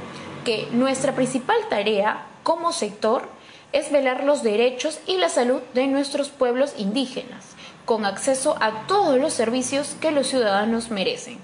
que 0.44 0.68
nuestra 0.72 1.16
principal 1.16 1.58
tarea 1.70 2.28
como 2.44 2.72
sector 2.72 3.28
es 3.72 3.92
velar 3.92 4.24
los 4.24 4.44
derechos 4.44 5.00
y 5.08 5.18
la 5.18 5.30
salud 5.30 5.62
de 5.74 5.88
nuestros 5.88 6.30
pueblos 6.30 6.74
indígenas, 6.78 7.55
con 7.86 8.06
acceso 8.06 8.58
a 8.60 8.88
todos 8.88 9.20
los 9.20 9.34
servicios 9.34 9.96
que 10.02 10.12
los 10.12 10.28
ciudadanos 10.28 10.92
merecen. 10.92 11.38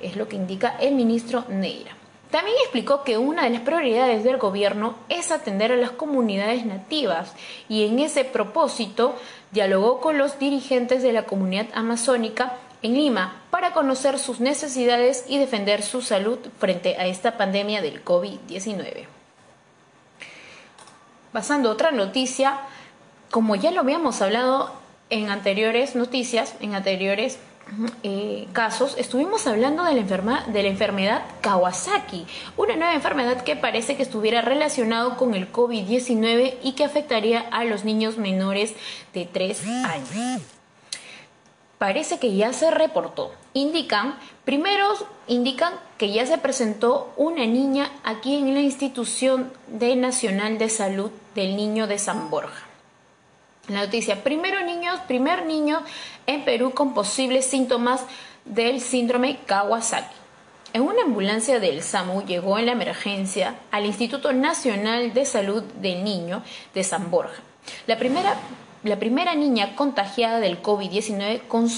Es 0.00 0.16
lo 0.16 0.28
que 0.28 0.36
indica 0.36 0.76
el 0.80 0.94
ministro 0.94 1.44
Neira. 1.48 1.92
También 2.30 2.56
explicó 2.62 3.04
que 3.04 3.16
una 3.16 3.44
de 3.44 3.50
las 3.50 3.62
prioridades 3.62 4.22
del 4.22 4.36
gobierno 4.36 4.94
es 5.08 5.30
atender 5.30 5.72
a 5.72 5.76
las 5.76 5.90
comunidades 5.90 6.66
nativas 6.66 7.32
y 7.68 7.86
en 7.86 7.98
ese 7.98 8.24
propósito 8.24 9.16
dialogó 9.50 10.00
con 10.00 10.18
los 10.18 10.38
dirigentes 10.38 11.02
de 11.02 11.12
la 11.12 11.24
comunidad 11.24 11.66
amazónica 11.74 12.52
en 12.82 12.94
Lima 12.94 13.40
para 13.50 13.72
conocer 13.72 14.18
sus 14.18 14.40
necesidades 14.40 15.24
y 15.26 15.38
defender 15.38 15.82
su 15.82 16.02
salud 16.02 16.38
frente 16.58 16.96
a 16.96 17.06
esta 17.06 17.38
pandemia 17.38 17.80
del 17.80 18.04
COVID-19. 18.04 19.06
Pasando 21.32 21.70
a 21.70 21.72
otra 21.72 21.92
noticia, 21.92 22.60
como 23.30 23.56
ya 23.56 23.70
lo 23.70 23.80
habíamos 23.80 24.20
hablado 24.20 24.70
en 25.10 25.30
anteriores 25.30 25.94
noticias, 25.94 26.54
en 26.60 26.74
anteriores 26.74 27.38
eh, 28.02 28.48
casos, 28.52 28.96
estuvimos 28.96 29.46
hablando 29.46 29.84
de 29.84 29.94
la, 29.94 30.44
de 30.46 30.66
enfermedad 30.68 31.22
Kawasaki, 31.42 32.26
una 32.56 32.76
nueva 32.76 32.94
enfermedad 32.94 33.42
que 33.42 33.56
parece 33.56 33.96
que 33.96 34.02
estuviera 34.02 34.40
relacionado 34.40 35.16
con 35.16 35.34
el 35.34 35.52
COVID-19 35.52 36.54
y 36.62 36.72
que 36.72 36.84
afectaría 36.84 37.40
a 37.40 37.64
los 37.64 37.84
niños 37.84 38.16
menores 38.16 38.74
de 39.12 39.26
3 39.26 39.66
años. 39.66 40.42
Parece 41.76 42.18
que 42.18 42.34
ya 42.34 42.52
se 42.52 42.70
reportó. 42.70 43.32
Indican, 43.52 44.18
primero 44.44 44.88
indican 45.28 45.74
que 45.96 46.10
ya 46.10 46.26
se 46.26 46.38
presentó 46.38 47.12
una 47.16 47.46
niña 47.46 47.92
aquí 48.02 48.36
en 48.36 48.54
la 48.54 48.60
institución 48.60 49.52
de 49.68 49.94
Nacional 49.94 50.58
de 50.58 50.70
Salud 50.70 51.10
del 51.34 51.54
Niño 51.56 51.86
de 51.86 51.98
San 51.98 52.30
Borja. 52.30 52.67
La 53.68 53.84
noticia, 53.84 54.24
primero 54.24 54.62
niños, 54.62 54.98
primer 55.06 55.44
niño 55.44 55.82
en 56.26 56.42
Perú 56.44 56.72
con 56.72 56.94
posibles 56.94 57.44
síntomas 57.44 58.02
del 58.46 58.80
síndrome 58.80 59.40
Kawasaki. 59.44 60.16
En 60.72 60.82
una 60.82 61.02
ambulancia 61.02 61.60
del 61.60 61.82
SAMU 61.82 62.24
llegó 62.24 62.58
en 62.58 62.66
la 62.66 62.72
emergencia 62.72 63.56
al 63.70 63.84
Instituto 63.84 64.32
Nacional 64.32 65.12
de 65.12 65.26
Salud 65.26 65.62
del 65.62 66.02
Niño 66.02 66.42
de 66.72 66.82
San 66.82 67.10
Borja. 67.10 67.42
La 67.86 67.98
primera, 67.98 68.36
la 68.84 68.98
primera 68.98 69.34
niña 69.34 69.76
contagiada 69.76 70.40
del 70.40 70.62
COVID-19 70.62 71.46
con, 71.46 71.68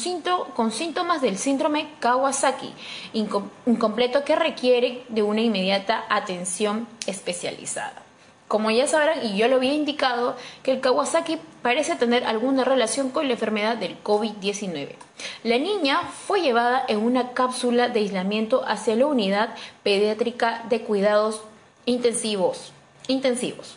con, 0.55 0.71
síntomas 0.71 1.21
del 1.21 1.39
síndrome 1.39 1.89
Kawasaki, 1.99 2.73
incompleto 3.13 4.25
que 4.25 4.37
requiere 4.37 5.03
de 5.09 5.23
una 5.25 5.41
inmediata 5.41 6.05
atención 6.09 6.87
especializada. 7.07 8.10
Como 8.51 8.73
ya 8.73 8.89
sabrán, 8.89 9.25
y 9.25 9.37
yo 9.37 9.47
lo 9.47 9.57
había 9.59 9.75
indicado, 9.75 10.35
que 10.65 10.73
el 10.73 10.81
Kawasaki 10.81 11.39
parece 11.63 11.95
tener 11.95 12.25
alguna 12.25 12.65
relación 12.65 13.11
con 13.11 13.29
la 13.29 13.35
enfermedad 13.35 13.77
del 13.77 14.03
COVID-19. 14.03 14.97
La 15.45 15.57
niña 15.57 16.01
fue 16.27 16.41
llevada 16.41 16.85
en 16.89 16.99
una 16.99 17.33
cápsula 17.33 17.91
de 17.91 18.01
aislamiento 18.01 18.65
hacia 18.67 18.97
la 18.97 19.07
unidad 19.07 19.55
pediátrica 19.85 20.65
de 20.69 20.81
cuidados 20.81 21.43
intensivos. 21.87 22.73
intensivos. 23.07 23.77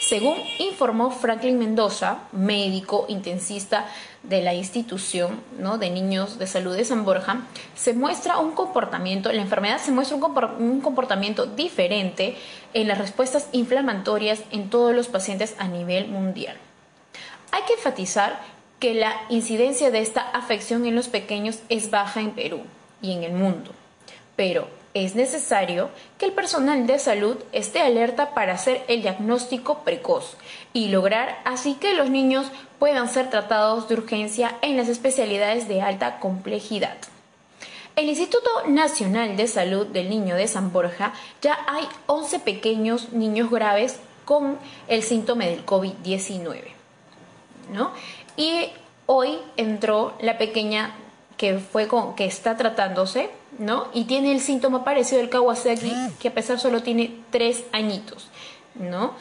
Según 0.00 0.36
informó 0.58 1.12
Franklin 1.12 1.60
Mendoza, 1.60 2.24
médico 2.32 3.06
intensista 3.08 3.86
de 4.22 4.40
la 4.42 4.54
institución 4.54 5.40
¿no? 5.58 5.78
de 5.78 5.90
niños 5.90 6.38
de 6.38 6.46
salud 6.46 6.76
de 6.76 6.84
San 6.84 7.04
Borja, 7.04 7.46
se 7.74 7.92
muestra 7.92 8.38
un 8.38 8.52
comportamiento, 8.52 9.32
la 9.32 9.42
enfermedad 9.42 9.78
se 9.78 9.92
muestra 9.92 10.16
un 10.16 10.80
comportamiento 10.80 11.46
diferente 11.46 12.36
en 12.72 12.88
las 12.88 12.98
respuestas 12.98 13.48
inflamatorias 13.52 14.42
en 14.50 14.70
todos 14.70 14.94
los 14.94 15.08
pacientes 15.08 15.54
a 15.58 15.68
nivel 15.68 16.08
mundial. 16.08 16.56
Hay 17.50 17.62
que 17.66 17.74
enfatizar 17.74 18.40
que 18.78 18.94
la 18.94 19.14
incidencia 19.28 19.90
de 19.90 20.00
esta 20.00 20.20
afección 20.20 20.86
en 20.86 20.94
los 20.94 21.08
pequeños 21.08 21.60
es 21.68 21.90
baja 21.90 22.20
en 22.20 22.32
Perú 22.32 22.62
y 23.00 23.12
en 23.12 23.24
el 23.24 23.32
mundo, 23.32 23.70
pero 24.36 24.81
es 24.94 25.14
necesario 25.14 25.90
que 26.18 26.26
el 26.26 26.32
personal 26.32 26.86
de 26.86 26.98
salud 26.98 27.36
esté 27.52 27.80
alerta 27.80 28.34
para 28.34 28.54
hacer 28.54 28.82
el 28.88 29.02
diagnóstico 29.02 29.78
precoz 29.78 30.36
y 30.72 30.88
lograr 30.88 31.40
así 31.44 31.74
que 31.74 31.94
los 31.94 32.10
niños 32.10 32.46
puedan 32.78 33.08
ser 33.08 33.30
tratados 33.30 33.88
de 33.88 33.94
urgencia 33.94 34.56
en 34.60 34.76
las 34.76 34.88
especialidades 34.88 35.68
de 35.68 35.82
alta 35.82 36.18
complejidad. 36.20 36.96
El 37.94 38.08
Instituto 38.08 38.48
Nacional 38.68 39.36
de 39.36 39.46
Salud 39.46 39.86
del 39.86 40.08
Niño 40.08 40.34
de 40.34 40.48
San 40.48 40.72
Borja 40.72 41.12
ya 41.42 41.58
hay 41.68 41.86
11 42.06 42.40
pequeños 42.40 43.12
niños 43.12 43.50
graves 43.50 43.98
con 44.24 44.58
el 44.88 45.02
síntoma 45.02 45.44
del 45.44 45.64
COVID-19. 45.66 46.62
¿no? 47.72 47.92
Y 48.36 48.70
hoy 49.06 49.38
entró 49.56 50.14
la 50.20 50.38
pequeña 50.38 50.94
que 51.36 51.58
fue 51.58 51.88
con, 51.88 52.14
que 52.14 52.24
está 52.24 52.56
tratándose, 52.56 53.30
¿no? 53.62 53.86
Y 53.94 54.04
tiene 54.04 54.32
el 54.32 54.40
síntoma 54.40 54.84
parecido 54.84 55.20
al 55.20 55.28
Kawasaki, 55.28 55.94
que 56.18 56.28
a 56.28 56.34
pesar 56.34 56.58
solo 56.58 56.82
tiene 56.82 57.20
tres 57.30 57.62
añitos, 57.70 58.26
¿no? 58.74 59.14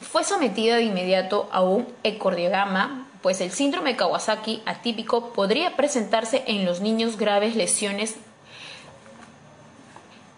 Fue 0.00 0.22
sometida 0.22 0.76
de 0.76 0.84
inmediato 0.84 1.48
a 1.50 1.62
un 1.62 1.88
ecocardiograma, 2.04 3.08
pues 3.22 3.40
el 3.40 3.50
síndrome 3.50 3.90
de 3.90 3.96
Kawasaki 3.96 4.62
atípico 4.64 5.32
podría 5.32 5.74
presentarse 5.74 6.44
en 6.46 6.64
los 6.64 6.80
niños 6.80 7.18
graves 7.18 7.56
lesiones 7.56 8.14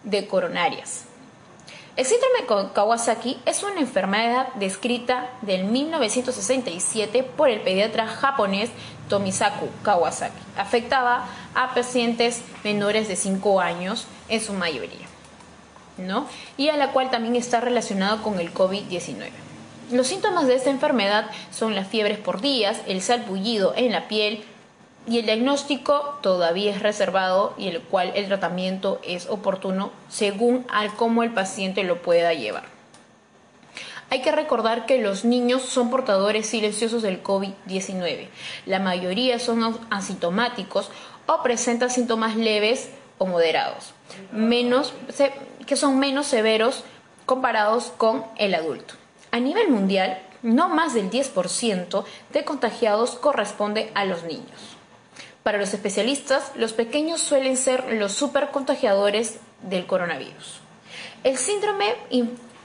de 0.03 0.25
coronarias. 0.25 1.05
El 1.95 2.05
síndrome 2.05 2.41
de 2.41 2.73
Kawasaki 2.73 3.37
es 3.45 3.61
una 3.61 3.81
enfermedad 3.81 4.47
descrita 4.55 5.29
del 5.41 5.65
1967 5.65 7.21
por 7.23 7.49
el 7.49 7.61
pediatra 7.61 8.07
japonés 8.07 8.71
Tomisaku 9.09 9.67
Kawasaki. 9.83 10.39
Afectaba 10.57 11.25
a 11.55 11.73
pacientes 11.73 12.41
menores 12.63 13.07
de 13.07 13.15
5 13.15 13.59
años 13.59 14.07
en 14.29 14.39
su 14.39 14.53
mayoría, 14.53 15.07
¿no? 15.97 16.27
Y 16.55 16.69
a 16.69 16.77
la 16.77 16.91
cual 16.91 17.09
también 17.09 17.35
está 17.35 17.59
relacionado 17.59 18.23
con 18.23 18.39
el 18.39 18.53
COVID-19. 18.53 19.29
Los 19.91 20.07
síntomas 20.07 20.47
de 20.47 20.55
esta 20.55 20.69
enfermedad 20.69 21.25
son 21.51 21.75
las 21.75 21.87
fiebres 21.87 22.19
por 22.19 22.39
días, 22.39 22.79
el 22.87 23.01
salpullido 23.01 23.73
en 23.75 23.91
la 23.91 24.07
piel, 24.07 24.45
y 25.07 25.17
el 25.17 25.25
diagnóstico 25.25 26.19
todavía 26.21 26.71
es 26.71 26.83
reservado 26.83 27.55
y 27.57 27.69
el 27.69 27.81
cual 27.81 28.11
el 28.15 28.27
tratamiento 28.27 28.99
es 29.03 29.27
oportuno 29.27 29.91
según 30.07 30.65
al 30.69 30.93
cómo 30.93 31.23
el 31.23 31.33
paciente 31.33 31.83
lo 31.83 32.01
pueda 32.03 32.33
llevar. 32.33 32.78
Hay 34.11 34.21
que 34.21 34.31
recordar 34.31 34.85
que 34.85 34.97
los 34.97 35.23
niños 35.23 35.61
son 35.61 35.91
portadores 35.91 36.47
silenciosos 36.47 37.03
del 37.03 37.21
COVID-19. 37.21 38.27
La 38.65 38.79
mayoría 38.79 39.37
son 39.37 39.77
asintomáticos 39.91 40.89
o 41.27 41.43
presentan 41.43 41.91
síntomas 41.91 42.35
leves 42.35 42.89
o 43.19 43.27
moderados, 43.27 43.93
menos, 44.31 44.93
que 45.67 45.75
son 45.75 45.99
menos 45.99 46.25
severos 46.25 46.83
comparados 47.27 47.91
con 47.97 48.25
el 48.37 48.55
adulto. 48.55 48.95
A 49.31 49.39
nivel 49.39 49.69
mundial, 49.69 50.19
no 50.41 50.69
más 50.69 50.95
del 50.95 51.11
10% 51.11 52.03
de 52.33 52.43
contagiados 52.43 53.11
corresponde 53.11 53.91
a 53.93 54.05
los 54.05 54.23
niños. 54.23 54.77
Para 55.43 55.59
los 55.59 55.73
especialistas, 55.73 56.51
los 56.55 56.73
pequeños 56.73 57.21
suelen 57.21 57.57
ser 57.57 57.93
los 57.93 58.13
supercontagiadores 58.13 59.39
del 59.61 59.85
coronavirus. 59.85 60.61
El 61.23 61.37
síndrome, 61.37 61.95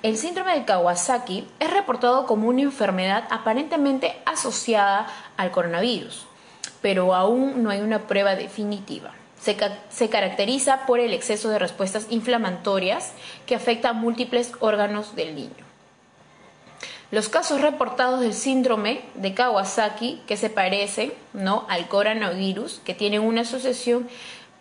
el 0.04 0.18
síndrome 0.18 0.52
de 0.52 0.66
Kawasaki 0.66 1.46
es 1.58 1.70
reportado 1.70 2.26
como 2.26 2.48
una 2.48 2.60
enfermedad 2.60 3.24
aparentemente 3.30 4.14
asociada 4.26 5.06
al 5.38 5.50
coronavirus, 5.50 6.26
pero 6.82 7.14
aún 7.14 7.62
no 7.62 7.70
hay 7.70 7.80
una 7.80 8.00
prueba 8.00 8.34
definitiva. 8.34 9.12
Se, 9.40 10.08
caracteriza 10.10 10.84
por 10.84 11.00
el 11.00 11.14
exceso 11.14 11.48
de 11.48 11.58
respuestas 11.58 12.06
inflamatorias 12.10 13.12
que 13.46 13.54
afecta 13.54 13.88
a 13.88 13.92
múltiples 13.94 14.52
órganos 14.60 15.16
del 15.16 15.34
niño. 15.34 15.64
Los 17.10 17.30
casos 17.30 17.62
reportados 17.62 18.20
del 18.20 18.34
síndrome 18.34 19.00
de 19.14 19.32
Kawasaki, 19.32 20.20
que 20.26 20.36
se 20.36 20.50
parece 20.50 21.16
¿no? 21.32 21.64
al 21.70 21.88
coronavirus, 21.88 22.82
que 22.84 22.92
tienen 22.92 23.22
una 23.22 23.40
asociación, 23.40 24.06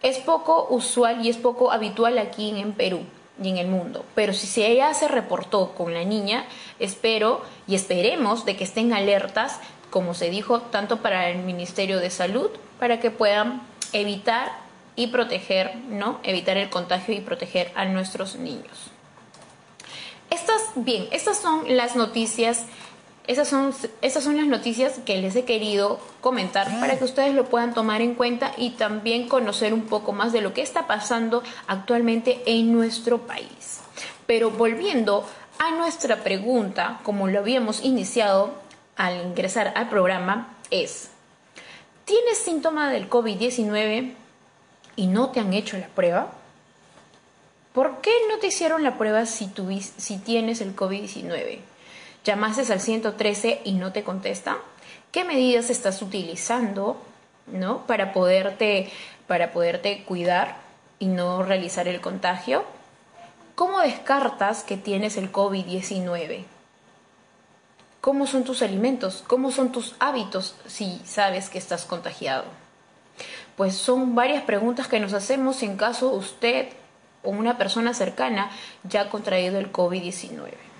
es 0.04 0.20
poco 0.20 0.68
usual 0.70 1.26
y 1.26 1.28
es 1.28 1.36
poco 1.36 1.74
habitual 1.74 2.18
aquí 2.18 2.58
en 2.58 2.72
Perú 2.72 3.02
y 3.42 3.50
en 3.50 3.58
el 3.58 3.68
mundo. 3.68 4.06
Pero 4.16 4.34
si 4.34 4.64
ella 4.64 4.94
se 4.94 5.08
reportó 5.08 5.74
con 5.74 5.94
la 5.94 6.04
niña, 6.04 6.46
espero 6.80 7.42
y 7.68 7.76
esperemos 7.76 8.46
de 8.46 8.56
que 8.56 8.64
estén 8.64 8.94
alertas, 8.94 9.60
como 9.90 10.14
se 10.14 10.30
dijo, 10.30 10.62
tanto 10.62 11.02
para 11.02 11.30
el 11.30 11.40
Ministerio 11.40 12.00
de 12.00 12.10
Salud, 12.10 12.50
para 12.80 13.00
que 13.00 13.12
puedan 13.12 13.62
evitar 13.92 14.52
y 14.96 15.08
proteger, 15.08 15.76
¿no? 15.90 16.20
Evitar 16.24 16.58
el 16.58 16.70
contagio 16.70 17.16
y 17.16 17.22
proteger 17.22 17.72
a 17.76 17.86
nuestros 17.86 18.36
niños. 18.36 18.92
Estas, 20.30 20.72
bien, 20.76 21.08
estas 21.12 21.38
son 21.38 21.64
las 21.76 21.96
noticias, 21.96 22.66
esas 23.26 23.48
son, 23.48 23.74
son 23.74 24.38
las 24.38 24.48
noticias 24.48 25.00
que 25.06 25.18
les 25.18 25.36
he 25.36 25.46
querido 25.46 26.00
comentar 26.20 26.68
para 26.82 26.98
que 26.98 27.06
ustedes 27.06 27.34
lo 27.34 27.46
puedan 27.46 27.74
tomar 27.74 28.02
en 28.02 28.16
cuenta 28.16 28.52
y 28.58 28.72
también 28.72 29.30
conocer 29.30 29.74
un 29.74 29.84
poco 29.84 30.12
más 30.12 30.34
de 30.34 30.42
lo 30.42 30.54
que 30.54 30.62
está 30.62 30.88
pasando 30.88 31.42
actualmente 31.68 32.42
en 32.46 32.74
nuestro 32.74 33.20
país. 33.20 33.80
Pero 34.26 34.52
volviendo 34.52 35.26
a 35.58 35.72
nuestra 35.72 36.18
pregunta, 36.18 37.00
como 37.04 37.30
lo 37.30 37.40
habíamos 37.40 37.84
iniciado 37.86 38.56
al 38.98 39.26
ingresar 39.26 39.72
al 39.76 39.88
programa, 39.88 40.58
es, 40.70 41.10
¿tienes 42.04 42.40
síntomas 42.40 42.92
del 42.92 43.10
COVID-19 43.10 44.16
y 44.98 45.08
no 45.08 45.30
te 45.30 45.40
han 45.40 45.54
hecho 45.54 45.78
la 45.78 45.88
prueba? 45.88 46.34
¿Por 47.72 48.02
qué 48.02 48.12
no 48.30 48.38
te 48.40 48.48
hicieron 48.48 48.84
la 48.84 48.98
prueba 48.98 49.26
si, 49.26 49.50
si 49.98 50.18
tienes 50.18 50.60
el 50.60 50.76
COVID-19? 50.76 51.60
¿Llamaste 52.24 52.72
al 52.72 52.80
113 52.80 53.62
y 53.66 53.74
no 53.74 53.92
te 53.92 54.04
contesta? 54.04 54.58
¿Qué 55.12 55.26
medidas 55.26 55.70
estás 55.70 56.02
utilizando 56.02 57.02
¿no? 57.48 57.86
para, 57.86 58.14
poderte, 58.14 58.90
para 59.28 59.52
poderte 59.52 60.04
cuidar 60.06 60.56
y 61.00 61.08
no 61.08 61.44
realizar 61.44 61.90
el 61.90 62.00
contagio? 62.00 62.64
¿Cómo 63.56 63.82
descartas 63.82 64.64
que 64.64 64.78
tienes 64.78 65.18
el 65.18 65.34
COVID-19? 65.34 66.46
¿Cómo 68.00 68.26
son 68.26 68.46
tus 68.46 68.62
alimentos? 68.62 69.22
¿Cómo 69.28 69.52
son 69.52 69.74
tus 69.74 69.96
hábitos 70.00 70.56
si 70.66 71.02
sabes 71.04 71.50
que 71.50 71.58
estás 71.58 71.84
contagiado? 71.84 72.46
Pues 73.58 73.76
son 73.76 74.16
varias 74.16 74.44
preguntas 74.44 74.88
que 74.88 75.02
nos 75.02 75.12
hacemos 75.12 75.62
en 75.62 75.76
caso 75.76 76.10
usted 76.12 76.70
o 77.22 77.32
una 77.32 77.58
persona 77.58 77.94
cercana 77.94 78.50
ya 78.84 79.02
ha 79.02 79.10
contraído 79.10 79.60
el 79.60 79.74
COVID-19. 79.74 80.73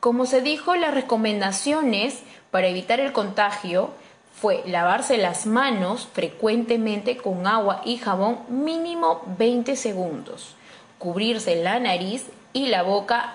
Como 0.00 0.26
se 0.26 0.42
dijo, 0.42 0.76
las 0.76 0.94
recomendaciones 0.94 2.22
para 2.52 2.68
evitar 2.68 3.00
el 3.00 3.12
contagio 3.12 3.90
fue 4.32 4.62
lavarse 4.64 5.18
las 5.18 5.46
manos 5.46 6.08
frecuentemente 6.12 7.16
con 7.16 7.48
agua 7.48 7.82
y 7.84 7.96
jabón 7.96 8.38
mínimo 8.48 9.22
20 9.38 9.74
segundos, 9.74 10.54
cubrirse 10.98 11.56
la 11.56 11.80
nariz 11.80 12.26
y 12.52 12.66
la 12.66 12.82
boca 12.82 13.34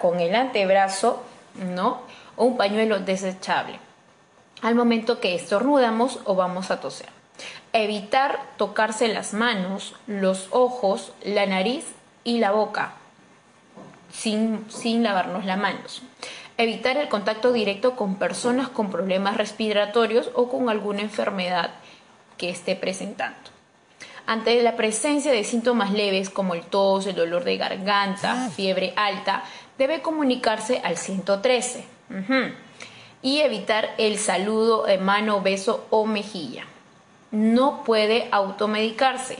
con 0.00 0.20
el 0.20 0.34
antebrazo, 0.34 1.22
¿no? 1.54 2.00
O 2.36 2.46
un 2.46 2.56
pañuelo 2.56 3.00
desechable 3.00 3.78
al 4.62 4.74
momento 4.74 5.20
que 5.20 5.34
estornudamos 5.34 6.20
o 6.24 6.34
vamos 6.34 6.70
a 6.70 6.80
toser. 6.80 7.08
Evitar 7.72 8.40
tocarse 8.56 9.08
las 9.08 9.32
manos, 9.32 9.94
los 10.06 10.48
ojos, 10.50 11.12
la 11.22 11.46
nariz 11.46 11.84
y 12.24 12.38
la 12.38 12.50
boca 12.52 12.94
sin, 14.12 14.64
sin 14.70 15.02
lavarnos 15.02 15.44
las 15.44 15.58
manos. 15.58 16.02
Evitar 16.56 16.96
el 16.96 17.08
contacto 17.08 17.52
directo 17.52 17.96
con 17.96 18.16
personas 18.16 18.68
con 18.68 18.90
problemas 18.90 19.36
respiratorios 19.36 20.30
o 20.34 20.48
con 20.48 20.68
alguna 20.68 21.00
enfermedad 21.00 21.70
que 22.36 22.50
esté 22.50 22.76
presentando. 22.76 23.38
Ante 24.26 24.62
la 24.62 24.76
presencia 24.76 25.32
de 25.32 25.44
síntomas 25.44 25.92
leves 25.92 26.30
como 26.30 26.54
el 26.54 26.62
tos, 26.62 27.06
el 27.06 27.16
dolor 27.16 27.44
de 27.44 27.56
garganta, 27.56 28.50
fiebre 28.50 28.92
alta, 28.96 29.44
debe 29.78 30.02
comunicarse 30.02 30.80
al 30.84 30.96
113 30.96 31.84
y 33.22 33.40
evitar 33.40 33.90
el 33.98 34.18
saludo 34.18 34.84
de 34.84 34.98
mano, 34.98 35.40
beso 35.40 35.86
o 35.90 36.06
mejilla 36.06 36.66
no 37.30 37.84
puede 37.84 38.28
automedicarse. 38.32 39.38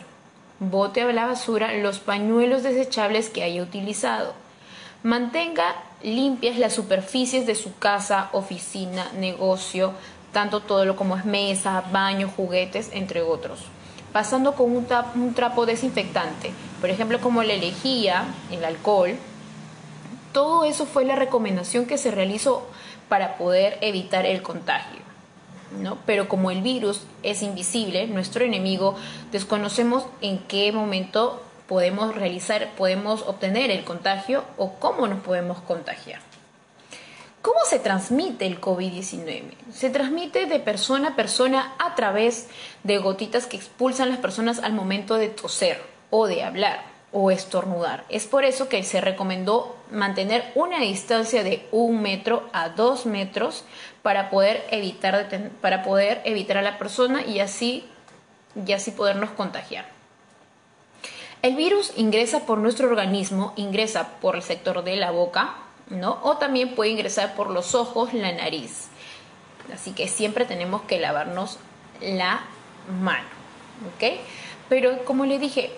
Bote 0.61 1.03
a 1.03 1.13
la 1.13 1.27
basura 1.27 1.73
los 1.79 1.99
pañuelos 1.99 2.63
desechables 2.63 3.31
que 3.31 3.43
haya 3.43 3.63
utilizado. 3.63 4.35
Mantenga 5.03 5.77
limpias 6.03 6.59
las 6.59 6.75
superficies 6.75 7.47
de 7.47 7.55
su 7.55 7.79
casa, 7.79 8.29
oficina, 8.33 9.11
negocio, 9.17 9.95
tanto 10.31 10.61
todo 10.61 10.85
lo 10.85 10.95
como 10.95 11.17
es 11.17 11.25
mesa, 11.25 11.83
baño, 11.91 12.31
juguetes, 12.37 12.91
entre 12.93 13.23
otros. 13.23 13.61
Pasando 14.13 14.55
con 14.55 14.77
un, 14.77 15.35
trapo 15.35 15.65
desinfectante, 15.65 16.53
por 16.83 16.91
ejemplo 16.91 17.19
como 17.21 17.43
la 17.43 17.57
lejía, 17.57 18.25
el 18.51 18.63
alcohol. 18.63 19.17
Todo 20.33 20.65
eso 20.65 20.85
fue 20.85 21.07
la 21.07 21.17
recomendación 21.17 21.87
que 21.87 21.97
se 21.97 22.11
realizó 22.11 22.67
para 23.09 23.39
poder 23.39 23.79
evitar 23.81 24.27
el 24.27 24.43
contagio. 24.43 25.01
Pero 26.05 26.29
como 26.29 26.51
el 26.51 26.61
virus 26.61 27.03
es 27.23 27.43
invisible, 27.43 28.07
nuestro 28.07 28.45
enemigo, 28.45 28.97
desconocemos 29.33 30.05
en 30.21 30.39
qué 30.41 30.73
momento 30.73 31.41
podemos 31.71 32.17
realizar, 32.17 32.73
podemos 32.77 33.23
obtener 33.23 33.71
el 33.71 33.85
contagio 33.85 34.43
o 34.57 34.73
cómo 34.81 35.07
nos 35.07 35.21
podemos 35.21 35.61
contagiar. 35.61 36.21
¿Cómo 37.43 37.61
se 37.65 37.79
transmite 37.79 38.45
el 38.45 38.61
COVID-19? 38.61 39.53
Se 39.73 39.89
transmite 39.89 40.47
de 40.47 40.59
persona 40.59 41.11
a 41.11 41.15
persona 41.15 41.75
a 41.79 41.95
través 41.95 42.49
de 42.83 42.99
gotitas 42.99 43.47
que 43.47 43.57
expulsan 43.57 44.09
las 44.09 44.19
personas 44.19 44.59
al 44.59 44.73
momento 44.73 45.15
de 45.15 45.29
toser 45.29 45.81
o 46.11 46.27
de 46.27 46.43
hablar. 46.43 46.91
o 47.13 47.33
estornudar. 47.33 48.05
Es 48.09 48.27
por 48.27 48.45
eso 48.45 48.69
que 48.69 48.85
se 48.85 49.01
recomendó 49.01 49.77
mantener 49.91 50.53
una 50.55 50.79
distancia 50.79 51.43
de 51.43 51.67
un 51.73 52.03
metro 52.03 52.49
a 52.53 52.69
dos 52.69 53.05
metros 53.05 53.65
para 54.03 54.31
poder 54.31 54.65
evitar, 54.71 55.29
para 55.61 55.83
poder 55.83 56.23
evitar 56.25 56.59
a 56.59 56.63
la 56.63 56.79
persona 56.79 57.27
y 57.27 57.41
así, 57.41 57.85
y 58.65 58.73
así 58.73 58.93
podernos 58.93 59.31
contagiar. 59.31 60.00
El 61.43 61.57
virus 61.57 61.93
ingresa 61.97 62.41
por 62.41 62.59
nuestro 62.59 62.89
organismo, 62.89 63.55
ingresa 63.57 64.09
por 64.21 64.37
el 64.37 64.43
sector 64.43 64.85
de 64.85 64.97
la 64.97 65.11
boca, 65.11 65.55
¿no? 65.89 66.19
O 66.23 66.37
también 66.37 66.75
puede 66.75 66.91
ingresar 66.91 67.35
por 67.35 67.49
los 67.49 67.75
ojos, 67.75 68.13
la 68.13 68.31
nariz. 68.33 68.89
Así 69.73 69.93
que 69.93 70.07
siempre 70.07 70.45
tenemos 70.45 70.83
que 70.83 70.99
lavarnos 70.99 71.59
la 72.03 72.43
mano, 73.03 73.29
¿ok? 73.95 74.19
Pero 74.69 75.03
como 75.07 75.25
le 75.25 75.39
dije, 75.39 75.71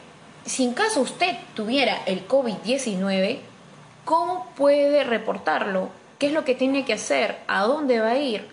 si 0.45 0.65
en 0.65 0.75
caso 0.75 1.01
usted 1.01 1.37
tuviera 1.55 2.03
el 2.07 2.27
COVID-19, 2.27 3.39
¿cómo 4.05 4.47
puede 4.57 5.05
reportarlo? 5.05 5.91
¿Qué 6.19 6.27
es 6.27 6.33
lo 6.33 6.45
que 6.45 6.57
tiene 6.57 6.85
que 6.85 6.95
hacer? 6.95 7.39
¿A 7.47 7.63
dónde 7.63 8.01
va 8.01 8.11
a 8.11 8.19
ir? 8.19 8.49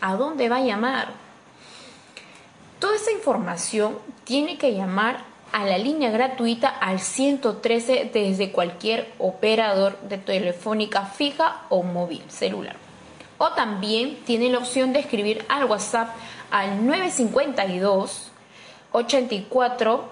¿A 0.00 0.14
dónde 0.14 0.48
va 0.48 0.56
a 0.56 0.64
llamar? 0.64 1.08
Toda 2.78 2.96
esa 2.96 3.12
información 3.12 3.98
tiene 4.24 4.56
que 4.56 4.74
llamar 4.74 5.35
a 5.52 5.64
la 5.64 5.78
línea 5.78 6.10
gratuita 6.10 6.68
al 6.68 7.00
113 7.00 8.10
desde 8.12 8.52
cualquier 8.52 9.12
operador 9.18 9.98
de 10.00 10.18
telefónica 10.18 11.06
fija 11.06 11.62
o 11.68 11.82
móvil 11.82 12.22
celular. 12.28 12.76
O 13.38 13.50
también 13.50 14.16
tiene 14.24 14.48
la 14.48 14.58
opción 14.58 14.92
de 14.92 15.00
escribir 15.00 15.44
al 15.48 15.64
WhatsApp 15.64 16.14
al 16.50 16.86
952 16.86 18.32
84 18.92 20.08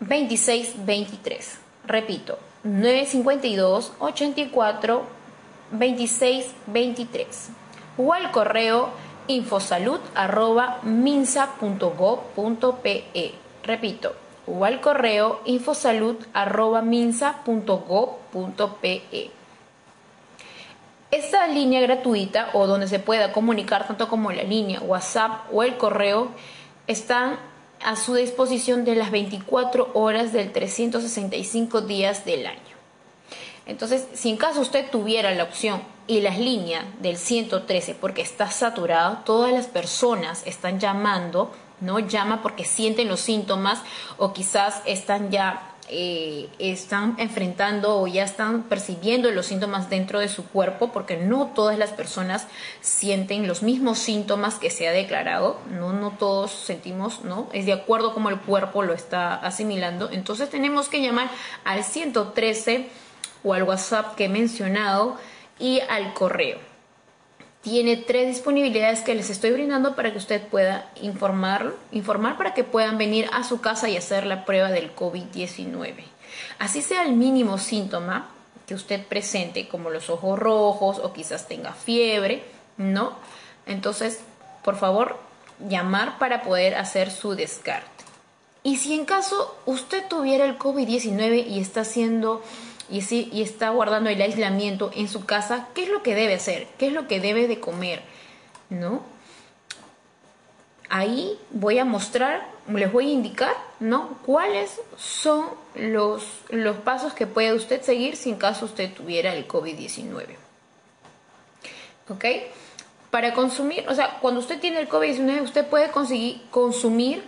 2623. 0.00 1.58
Repito, 1.86 2.38
952 2.64 3.92
84 3.98 5.06
2623. 5.70 7.48
O 7.98 8.12
al 8.12 8.30
correo 8.30 8.90
infosalud 9.28 10.00
arroba 10.14 10.80
minsa.gov.pe. 10.82 11.34
Repito, 13.62 14.14
o 14.46 14.64
al 14.64 14.80
correo 14.80 15.40
infosalud 15.44 16.16
arroba 16.32 16.82
minsa.gov.pe. 16.82 17.70
Esta 21.10 21.46
línea 21.46 21.80
gratuita 21.80 22.50
o 22.52 22.66
donde 22.66 22.88
se 22.88 22.98
pueda 22.98 23.32
comunicar 23.32 23.86
tanto 23.86 24.08
como 24.08 24.32
la 24.32 24.42
línea 24.42 24.80
WhatsApp 24.80 25.52
o 25.52 25.62
el 25.62 25.76
correo 25.76 26.30
están 26.86 27.38
a 27.84 27.96
su 27.96 28.14
disposición 28.14 28.84
de 28.84 28.96
las 28.96 29.10
24 29.10 29.90
horas 29.94 30.32
del 30.32 30.52
365 30.52 31.82
días 31.82 32.24
del 32.24 32.46
año. 32.46 32.60
Entonces, 33.66 34.06
si 34.14 34.30
en 34.30 34.36
caso 34.36 34.60
usted 34.60 34.90
tuviera 34.90 35.32
la 35.32 35.44
opción 35.44 35.80
y 36.06 36.20
las 36.20 36.38
líneas 36.38 36.84
del 37.00 37.16
113 37.16 37.94
porque 37.94 38.22
está 38.22 38.50
saturado, 38.50 39.18
todas 39.24 39.52
las 39.52 39.66
personas 39.66 40.42
están 40.46 40.78
llamando, 40.78 41.52
¿no? 41.80 41.98
Llama 41.98 42.42
porque 42.42 42.64
sienten 42.64 43.08
los 43.08 43.20
síntomas 43.20 43.82
o 44.16 44.32
quizás 44.32 44.82
están 44.86 45.30
ya 45.30 45.76
eh, 45.88 46.48
están 46.58 47.14
enfrentando 47.18 48.00
o 48.00 48.08
ya 48.08 48.24
están 48.24 48.64
percibiendo 48.64 49.30
los 49.30 49.46
síntomas 49.46 49.88
dentro 49.88 50.18
de 50.18 50.28
su 50.28 50.44
cuerpo, 50.44 50.90
porque 50.90 51.16
no 51.16 51.52
todas 51.54 51.78
las 51.78 51.90
personas 51.90 52.48
sienten 52.80 53.46
los 53.46 53.62
mismos 53.62 54.00
síntomas 54.00 54.56
que 54.56 54.70
se 54.70 54.88
ha 54.88 54.90
declarado, 54.90 55.60
no, 55.70 55.92
no 55.92 56.10
todos 56.10 56.50
sentimos, 56.50 57.22
¿no? 57.22 57.48
Es 57.52 57.66
de 57.66 57.72
acuerdo 57.72 58.14
como 58.14 58.30
el 58.30 58.40
cuerpo 58.40 58.82
lo 58.82 58.94
está 58.94 59.34
asimilando. 59.34 60.10
Entonces 60.10 60.50
tenemos 60.50 60.88
que 60.88 61.00
llamar 61.00 61.30
al 61.64 61.84
113 61.84 62.88
o 63.44 63.54
al 63.54 63.62
WhatsApp 63.62 64.16
que 64.16 64.24
he 64.24 64.28
mencionado 64.28 65.16
y 65.58 65.80
al 65.80 66.12
correo 66.14 66.58
tiene 67.66 67.96
tres 67.96 68.28
disponibilidades 68.28 69.00
que 69.00 69.16
les 69.16 69.28
estoy 69.28 69.50
brindando 69.50 69.96
para 69.96 70.12
que 70.12 70.18
usted 70.18 70.40
pueda 70.40 70.88
informar, 71.02 71.74
informar 71.90 72.36
para 72.36 72.54
que 72.54 72.62
puedan 72.62 72.96
venir 72.96 73.28
a 73.32 73.42
su 73.42 73.60
casa 73.60 73.88
y 73.88 73.96
hacer 73.96 74.24
la 74.24 74.44
prueba 74.44 74.70
del 74.70 74.94
COVID-19. 74.94 76.04
Así 76.60 76.80
sea 76.80 77.02
el 77.02 77.14
mínimo 77.14 77.58
síntoma 77.58 78.28
que 78.68 78.74
usted 78.74 79.04
presente, 79.04 79.66
como 79.66 79.90
los 79.90 80.10
ojos 80.10 80.38
rojos 80.38 81.00
o 81.00 81.12
quizás 81.12 81.48
tenga 81.48 81.72
fiebre, 81.72 82.44
¿no? 82.76 83.16
Entonces, 83.66 84.20
por 84.62 84.76
favor, 84.76 85.18
llamar 85.68 86.18
para 86.18 86.42
poder 86.42 86.76
hacer 86.76 87.10
su 87.10 87.34
descarte. 87.34 88.04
Y 88.62 88.76
si 88.76 88.94
en 88.94 89.06
caso 89.06 89.56
usted 89.66 90.06
tuviera 90.08 90.44
el 90.44 90.56
COVID-19 90.56 91.44
y 91.48 91.58
está 91.58 91.80
haciendo 91.80 92.44
y, 92.88 93.02
si, 93.02 93.28
y 93.32 93.42
está 93.42 93.70
guardando 93.70 94.10
el 94.10 94.20
aislamiento 94.20 94.90
en 94.94 95.08
su 95.08 95.24
casa, 95.24 95.68
¿qué 95.74 95.84
es 95.84 95.88
lo 95.88 96.02
que 96.02 96.14
debe 96.14 96.34
hacer? 96.34 96.66
¿Qué 96.78 96.88
es 96.88 96.92
lo 96.92 97.08
que 97.08 97.20
debe 97.20 97.48
de 97.48 97.60
comer? 97.60 98.02
¿No? 98.70 99.02
Ahí 100.88 101.38
voy 101.50 101.78
a 101.78 101.84
mostrar, 101.84 102.46
les 102.68 102.92
voy 102.92 103.08
a 103.08 103.12
indicar, 103.12 103.54
¿no? 103.80 104.18
¿Cuáles 104.24 104.80
son 104.96 105.46
los, 105.74 106.24
los 106.50 106.76
pasos 106.76 107.12
que 107.12 107.26
puede 107.26 107.52
usted 107.54 107.82
seguir 107.82 108.16
si 108.16 108.30
en 108.30 108.36
caso 108.36 108.66
usted 108.66 108.92
tuviera 108.92 109.34
el 109.34 109.48
COVID-19? 109.48 110.26
¿Ok? 112.08 112.24
Para 113.10 113.34
consumir, 113.34 113.88
o 113.88 113.94
sea, 113.94 114.18
cuando 114.20 114.40
usted 114.40 114.60
tiene 114.60 114.78
el 114.78 114.88
COVID-19, 114.88 115.42
usted 115.42 115.66
puede 115.66 115.90
conseguir 115.90 116.42
consumir 116.50 117.24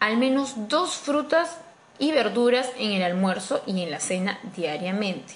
al 0.00 0.16
menos 0.16 0.54
dos 0.68 0.94
frutas 0.94 1.58
y 2.02 2.10
verduras 2.10 2.68
en 2.80 2.90
el 2.90 3.04
almuerzo 3.04 3.62
y 3.64 3.80
en 3.80 3.92
la 3.92 4.00
cena 4.00 4.40
diariamente. 4.56 5.34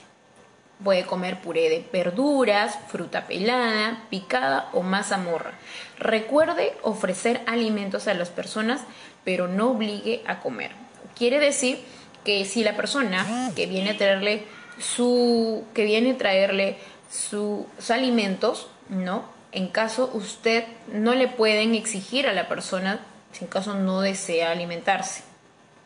Puede 0.82 1.06
comer 1.06 1.40
puré 1.40 1.70
de 1.70 1.86
verduras, 1.92 2.76
fruta 2.88 3.28
pelada, 3.28 4.02
picada 4.10 4.68
o 4.72 4.82
mazamorra. 4.82 5.52
Recuerde 6.00 6.76
ofrecer 6.82 7.40
alimentos 7.46 8.08
a 8.08 8.14
las 8.14 8.30
personas, 8.30 8.80
pero 9.24 9.46
no 9.46 9.70
obligue 9.70 10.24
a 10.26 10.40
comer. 10.40 10.72
Quiere 11.16 11.38
decir 11.38 11.78
que 12.24 12.44
si 12.44 12.64
la 12.64 12.74
persona 12.74 13.52
que 13.54 13.66
viene 13.66 13.90
a 13.90 13.96
traerle 13.96 14.42
su 14.80 15.62
que 15.72 15.84
viene 15.84 16.10
a 16.10 16.18
traerle 16.18 16.78
sus 17.08 17.64
alimentos, 17.92 18.66
¿no? 18.88 19.24
En 19.52 19.68
caso 19.68 20.10
usted 20.14 20.64
no 20.92 21.14
le 21.14 21.28
pueden 21.28 21.76
exigir 21.76 22.26
a 22.26 22.32
la 22.32 22.48
persona 22.48 22.98
si 23.30 23.44
en 23.44 23.50
caso 23.50 23.74
no 23.74 24.00
desea 24.00 24.50
alimentarse. 24.50 25.35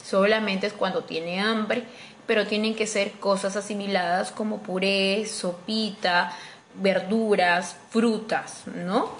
Solamente 0.02 0.66
es 0.66 0.72
cuando 0.72 1.04
tiene 1.04 1.40
hambre, 1.40 1.84
pero 2.26 2.46
tienen 2.46 2.74
que 2.74 2.86
ser 2.86 3.12
cosas 3.12 3.56
asimiladas 3.56 4.30
como 4.30 4.58
puré, 4.58 5.26
sopita, 5.26 6.32
verduras, 6.74 7.76
frutas, 7.90 8.62
¿no? 8.66 9.10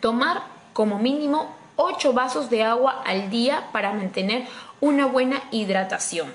Tomar 0.00 0.42
como 0.72 0.98
mínimo 0.98 1.56
8 1.76 2.12
vasos 2.12 2.50
de 2.50 2.62
agua 2.62 3.02
al 3.04 3.30
día 3.30 3.68
para 3.72 3.92
mantener 3.92 4.46
una 4.80 5.06
buena 5.06 5.42
hidratación. 5.50 6.32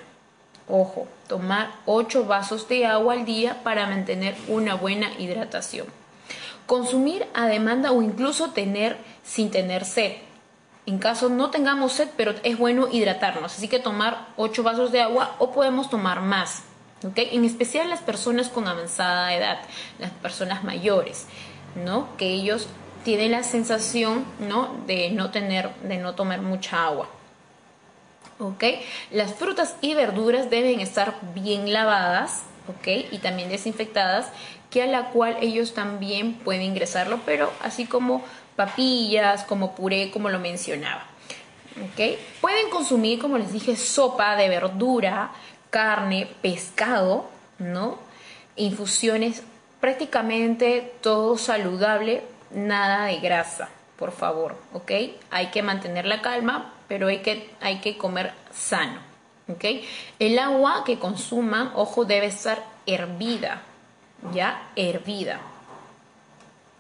Ojo, 0.67 1.07
tomar 1.27 1.71
8 1.85 2.25
vasos 2.25 2.67
de 2.67 2.85
agua 2.85 3.13
al 3.13 3.25
día 3.25 3.63
para 3.63 3.87
mantener 3.87 4.35
una 4.47 4.75
buena 4.75 5.11
hidratación. 5.19 5.87
Consumir 6.65 7.25
a 7.33 7.47
demanda 7.47 7.91
o 7.91 8.01
incluso 8.01 8.51
tener 8.51 8.97
sin 9.23 9.51
tener 9.51 9.85
sed 9.85 10.28
en 10.89 10.97
caso 10.97 11.29
no 11.29 11.51
tengamos 11.51 11.93
sed, 11.93 12.09
pero 12.17 12.33
es 12.41 12.57
bueno 12.57 12.87
hidratarnos, 12.91 13.53
así 13.55 13.67
que 13.67 13.77
tomar 13.77 14.29
8 14.37 14.63
vasos 14.63 14.91
de 14.91 15.01
agua 15.01 15.35
o 15.37 15.51
podemos 15.51 15.87
tomar 15.87 16.21
más. 16.21 16.63
En 17.15 17.45
especial 17.45 17.91
las 17.91 18.01
personas 18.01 18.49
con 18.49 18.67
avanzada 18.67 19.33
edad, 19.35 19.59
las 19.99 20.09
personas 20.09 20.63
mayores, 20.63 21.27
¿no? 21.75 22.09
que 22.17 22.29
ellos 22.29 22.67
tienen 23.03 23.31
la 23.31 23.43
sensación 23.43 24.25
¿no? 24.39 24.75
de 24.87 25.11
no 25.11 25.29
tener, 25.29 25.69
de 25.83 25.97
no 25.97 26.15
tomar 26.15 26.41
mucha 26.41 26.83
agua. 26.83 27.07
¿okay? 28.39 28.81
Las 29.11 29.35
frutas 29.35 29.75
y 29.81 29.93
verduras 29.93 30.49
deben 30.49 30.79
estar 30.79 31.13
bien 31.35 31.71
lavadas 31.71 32.41
¿okay? 32.67 33.07
y 33.11 33.19
también 33.19 33.49
desinfectadas, 33.49 34.31
que 34.71 34.81
a 34.81 34.87
la 34.87 35.11
cual 35.11 35.37
ellos 35.41 35.75
también 35.75 36.33
pueden 36.33 36.63
ingresarlo, 36.63 37.19
pero 37.25 37.51
así 37.61 37.85
como 37.85 38.23
papillas, 38.59 39.45
como 39.45 39.73
puré, 39.73 40.11
como 40.11 40.27
lo 40.27 40.37
mencionaba. 40.37 41.05
¿Okay? 41.93 42.19
Pueden 42.41 42.69
consumir, 42.69 43.17
como 43.17 43.37
les 43.37 43.53
dije, 43.53 43.77
sopa 43.77 44.35
de 44.35 44.49
verdura, 44.49 45.31
carne, 45.69 46.27
pescado, 46.41 47.29
¿no? 47.57 47.97
Infusiones, 48.57 49.43
prácticamente 49.79 50.91
todo 50.99 51.37
saludable, 51.37 52.21
nada 52.51 53.05
de 53.05 53.19
grasa, 53.19 53.69
por 53.97 54.11
favor. 54.11 54.57
Hay 55.31 55.47
que 55.53 55.63
mantener 55.63 56.05
la 56.05 56.21
calma, 56.21 56.73
pero 56.89 57.07
hay 57.07 57.19
que, 57.19 57.49
hay 57.61 57.79
que 57.79 57.97
comer 57.97 58.33
sano. 58.53 58.99
El 60.19 60.37
agua 60.37 60.83
que 60.85 60.99
consuman, 60.99 61.71
ojo, 61.75 62.03
debe 62.03 62.25
estar 62.25 62.61
hervida, 62.85 63.61
ya 64.33 64.69
hervida, 64.75 65.39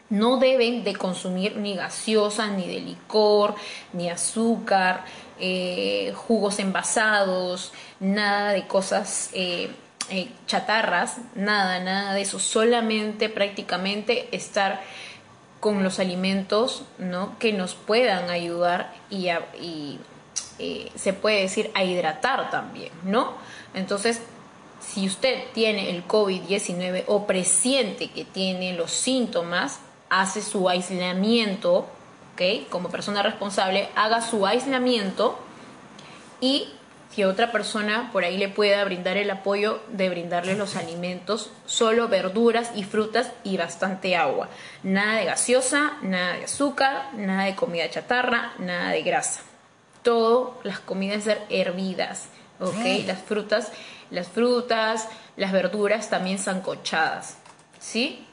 No 0.09 0.37
deben 0.37 0.83
de 0.83 0.95
consumir 0.95 1.57
ni 1.57 1.75
gaseosa, 1.75 2.47
ni 2.47 2.67
de 2.67 2.79
licor, 2.79 3.55
ni 3.93 4.09
azúcar, 4.09 5.05
eh, 5.39 6.13
jugos 6.15 6.59
envasados, 6.59 7.71
nada 7.99 8.51
de 8.51 8.67
cosas 8.67 9.29
eh, 9.33 9.69
eh, 10.09 10.29
chatarras, 10.47 11.17
nada, 11.35 11.79
nada 11.79 12.13
de 12.13 12.21
eso. 12.21 12.39
Solamente 12.39 13.29
prácticamente 13.29 14.27
estar 14.35 14.81
con 15.59 15.83
los 15.83 15.99
alimentos 15.99 16.83
¿no? 16.97 17.37
que 17.37 17.53
nos 17.53 17.75
puedan 17.75 18.29
ayudar 18.29 18.93
y, 19.09 19.29
y 19.59 19.99
se 20.95 21.13
puede 21.13 21.41
decir 21.41 21.69
a 21.73 21.83
hidratar 21.83 22.49
también, 22.49 22.91
¿no? 23.03 23.33
Entonces, 23.73 24.21
si 24.79 25.05
usted 25.05 25.43
tiene 25.53 25.89
el 25.89 26.07
COVID-19 26.07 27.03
o 27.07 27.27
presiente 27.27 28.09
que 28.09 28.25
tiene 28.25 28.73
los 28.73 28.91
síntomas, 28.91 29.79
hace 30.09 30.41
su 30.41 30.69
aislamiento, 30.69 31.87
¿ok? 32.33 32.69
Como 32.69 32.89
persona 32.89 33.23
responsable, 33.23 33.89
haga 33.95 34.21
su 34.21 34.45
aislamiento 34.45 35.39
y 36.41 36.69
que 37.15 37.25
otra 37.25 37.51
persona 37.51 38.09
por 38.13 38.23
ahí 38.23 38.37
le 38.37 38.49
pueda 38.49 38.83
brindar 38.85 39.17
el 39.17 39.29
apoyo 39.31 39.81
de 39.89 40.09
brindarle 40.09 40.55
los 40.55 40.75
alimentos, 40.75 41.51
solo 41.65 42.07
verduras 42.07 42.71
y 42.75 42.83
frutas 42.83 43.31
y 43.43 43.57
bastante 43.57 44.15
agua. 44.15 44.47
Nada 44.83 45.15
de 45.17 45.25
gaseosa, 45.25 45.97
nada 46.01 46.33
de 46.33 46.43
azúcar, 46.43 47.09
nada 47.15 47.45
de 47.45 47.55
comida 47.55 47.89
chatarra, 47.89 48.53
nada 48.59 48.91
de 48.91 49.01
grasa. 49.01 49.41
Todo 50.03 50.59
las 50.63 50.79
comidas 50.79 51.23
ser 51.23 51.41
hervidas, 51.49 52.27
¿ok? 52.59 53.05
Las 53.07 53.21
frutas, 53.21 53.71
las 54.11 54.27
frutas, 54.27 55.07
las 55.35 55.51
verduras 55.51 56.09
también 56.09 56.37
sancochadas, 56.37 57.37
¿sí? 57.79 58.25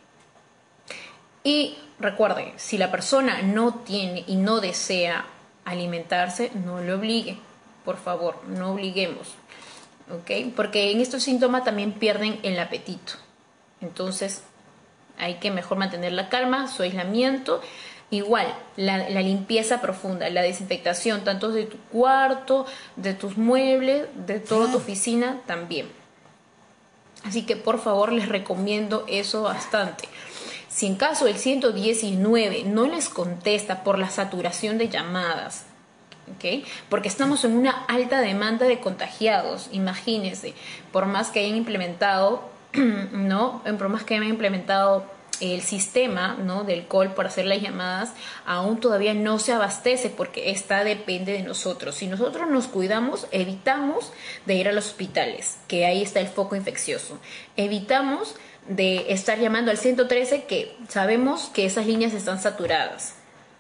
Y 1.47 1.77
recuerden, 2.01 2.55
si 2.57 2.77
la 2.77 2.91
persona 2.91 3.41
no 3.41 3.73
tiene 3.73 4.25
y 4.27 4.35
no 4.35 4.59
desea 4.59 5.27
alimentarse, 5.65 6.51
no 6.65 6.81
le 6.81 6.93
obligue. 6.93 7.39
Por 7.85 7.99
favor, 7.99 8.43
no 8.49 8.73
obliguemos. 8.73 9.29
¿Ok? 10.11 10.53
Porque 10.57 10.91
en 10.91 11.01
estos 11.01 11.23
síntomas 11.23 11.63
también 11.63 11.93
pierden 11.93 12.41
el 12.43 12.59
apetito. 12.59 13.13
Entonces, 13.81 14.43
hay 15.19 15.35
que 15.35 15.53
mejor 15.53 15.79
mantener 15.79 16.15
la 16.15 16.31
calma, 16.31 16.67
su 16.67 16.83
aislamiento. 16.83 17.61
Igual, 18.11 18.53
la, 18.75 19.09
la, 19.09 19.23
limpieza 19.23 19.81
profunda, 19.81 20.29
la 20.31 20.43
desinfectación, 20.43 21.23
tanto 21.23 21.53
de 21.53 21.67
tu 21.67 21.79
cuarto, 21.93 22.67
de 22.97 23.15
tus 23.15 23.37
muebles, 23.37 24.09
de 24.27 24.41
toda 24.41 24.73
tu 24.73 24.79
oficina 24.79 25.43
también. 25.47 25.87
Así 27.23 27.47
que 27.47 27.55
por 27.55 27.79
favor 27.79 28.13
les 28.13 28.29
recomiendo 28.29 29.05
eso 29.07 29.43
bastante. 29.43 30.09
Si 30.77 30.85
en 30.85 30.97
caso 30.97 31.27
el 31.27 31.39
119 31.39 32.65
no 32.65 32.87
les 32.87 33.09
contesta 33.09 33.83
por 33.83 33.99
la 33.99 34.11
saturación 34.11 34.77
de 34.77 34.91
llamadas, 34.91 35.65
¿okay? 36.37 36.67
porque 36.91 37.09
estamos 37.09 37.47
en 37.47 37.57
una 37.57 37.87
alta 37.87 38.21
demanda 38.21 38.67
de 38.67 38.79
contagiados, 38.79 39.71
imagínense, 39.73 40.53
por 40.93 41.07
más 41.07 41.31
que 41.31 41.41
hayan 41.41 41.57
implementado, 41.57 42.51
¿no? 42.75 43.63
Por 43.79 43.89
más 43.89 44.05
que 44.05 44.17
hayan 44.17 44.29
implementado 44.29 45.07
el 45.41 45.63
sistema 45.63 46.37
¿no? 46.39 46.65
del 46.65 46.87
call 46.87 47.15
por 47.15 47.27
hacer 47.27 47.47
las 47.47 47.61
llamadas 47.61 48.13
aún 48.47 48.81
todavía 48.81 49.13
no 49.13 49.39
se 49.39 49.53
abastece 49.53 50.09
porque 50.09 50.51
esta 50.51 50.85
depende 50.85 51.33
de 51.33 51.43
nosotros. 51.43 51.95
Si 51.95 52.07
nosotros 52.07 52.51
nos 52.51 52.67
cuidamos, 52.67 53.27
evitamos 53.33 54.13
de 54.45 54.55
ir 54.55 54.69
a 54.69 54.73
los 54.73 54.87
hospitales, 54.87 55.59
que 55.69 55.87
ahí 55.87 56.03
está 56.03 56.21
el 56.21 56.29
foco 56.29 56.57
infeccioso. 56.57 57.19
Evitamos 57.57 58.35
de 58.69 59.13
estar 59.13 59.39
llamando 59.39 59.71
al 59.71 59.79
113 59.79 60.45
que 60.45 60.77
sabemos 60.89 61.51
que 61.53 61.67
esas 61.67 61.87
líneas 61.87 62.13
están 62.13 62.41
saturadas. 62.41 63.15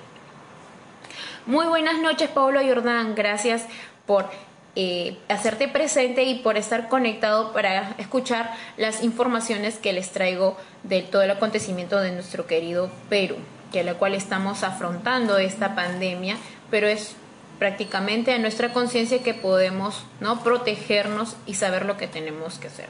Muy 1.47 1.65
buenas 1.67 2.01
noches, 2.01 2.29
Pablo 2.29 2.59
Jordán. 2.61 3.15
Gracias 3.15 3.65
por 4.05 4.29
eh, 4.75 5.17
hacerte 5.29 5.67
presente 5.67 6.23
y 6.23 6.39
por 6.39 6.57
estar 6.57 6.89
conectado 6.89 7.53
para 7.53 7.95
escuchar 7.97 8.53
las 8.77 9.03
informaciones 9.03 9.77
que 9.77 9.93
les 9.93 10.11
traigo 10.11 10.57
de 10.83 11.01
todo 11.01 11.21
el 11.21 11.31
acontecimiento 11.31 11.99
de 11.99 12.11
nuestro 12.11 12.45
querido 12.45 12.89
Perú, 13.09 13.37
que 13.71 13.79
a 13.79 13.83
la 13.83 13.95
cual 13.95 14.15
estamos 14.15 14.63
afrontando 14.63 15.37
esta 15.37 15.75
pandemia, 15.75 16.37
pero 16.69 16.87
es 16.87 17.15
prácticamente 17.57 18.33
a 18.33 18.37
nuestra 18.37 18.73
conciencia 18.73 19.23
que 19.23 19.33
podemos 19.33 20.05
no 20.19 20.43
protegernos 20.43 21.37
y 21.45 21.53
saber 21.53 21.85
lo 21.85 21.95
que 21.95 22.07
tenemos 22.07 22.59
que 22.59 22.67
hacer. 22.67 22.89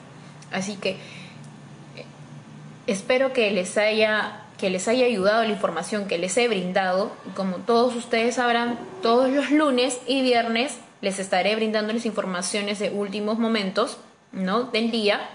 Así 0.51 0.75
que 0.75 0.97
Espero 2.87 3.33
que 3.33 3.51
les 3.51 3.77
haya 3.77 4.41
que 4.57 4.69
les 4.69 4.87
haya 4.87 5.05
ayudado 5.05 5.43
la 5.43 5.49
información 5.49 6.07
que 6.07 6.17
les 6.17 6.37
he 6.37 6.47
brindado. 6.47 7.11
Como 7.35 7.57
todos 7.57 7.95
ustedes 7.95 8.35
sabrán, 8.35 8.79
todos 9.01 9.29
los 9.29 9.51
lunes 9.51 9.99
y 10.07 10.21
viernes 10.21 10.77
les 11.01 11.19
estaré 11.19 11.55
brindando 11.55 11.93
las 11.93 12.05
informaciones 12.05 12.79
de 12.79 12.89
últimos 12.89 13.37
momentos 13.37 13.97
¿no? 14.31 14.63
del 14.63 14.91
día 14.91 15.29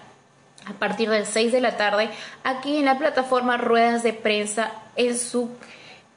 a 0.66 0.72
partir 0.74 1.10
de 1.10 1.24
6 1.24 1.52
de 1.52 1.60
la 1.60 1.76
tarde 1.76 2.10
aquí 2.44 2.76
en 2.76 2.84
la 2.84 2.98
plataforma 2.98 3.56
Ruedas 3.56 4.02
de 4.02 4.12
Prensa 4.12 4.72
en 4.96 5.16
su, 5.16 5.50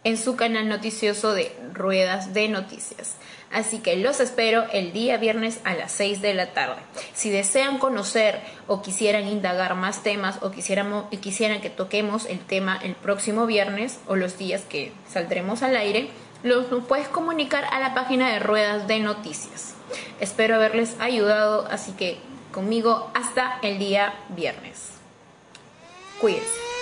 en 0.03 0.17
su 0.17 0.35
canal 0.35 0.67
noticioso 0.67 1.33
de 1.33 1.55
Ruedas 1.73 2.33
de 2.33 2.49
Noticias. 2.49 3.15
Así 3.53 3.77
que 3.77 3.95
los 3.97 4.19
espero 4.19 4.65
el 4.73 4.93
día 4.93 5.17
viernes 5.17 5.59
a 5.63 5.75
las 5.75 5.91
6 5.91 6.21
de 6.21 6.33
la 6.33 6.53
tarde. 6.53 6.81
Si 7.13 7.29
desean 7.29 7.77
conocer 7.77 8.41
o 8.67 8.81
quisieran 8.81 9.27
indagar 9.27 9.75
más 9.75 10.01
temas 10.01 10.39
o 10.41 10.49
quisieran, 10.49 11.61
que 11.61 11.69
toquemos 11.69 12.25
el 12.25 12.39
tema 12.39 12.79
el 12.83 12.95
próximo 12.95 13.45
viernes 13.45 13.99
o 14.07 14.15
los 14.15 14.39
días 14.39 14.63
que 14.67 14.91
saldremos 15.07 15.61
al 15.61 15.77
aire, 15.77 16.09
los 16.41 16.65
puedes 16.85 17.07
comunicar 17.07 17.65
a 17.71 17.79
la 17.79 17.93
página 17.93 18.33
de 18.33 18.39
Ruedas 18.39 18.87
de 18.87 18.99
Noticias. 18.99 19.75
Espero 20.19 20.55
haberles 20.55 20.95
ayudado, 20.99 21.67
así 21.69 21.91
que 21.91 22.17
conmigo 22.51 23.11
hasta 23.13 23.59
el 23.61 23.77
día 23.77 24.15
viernes. 24.29 24.93
Cuídense. 26.19 26.72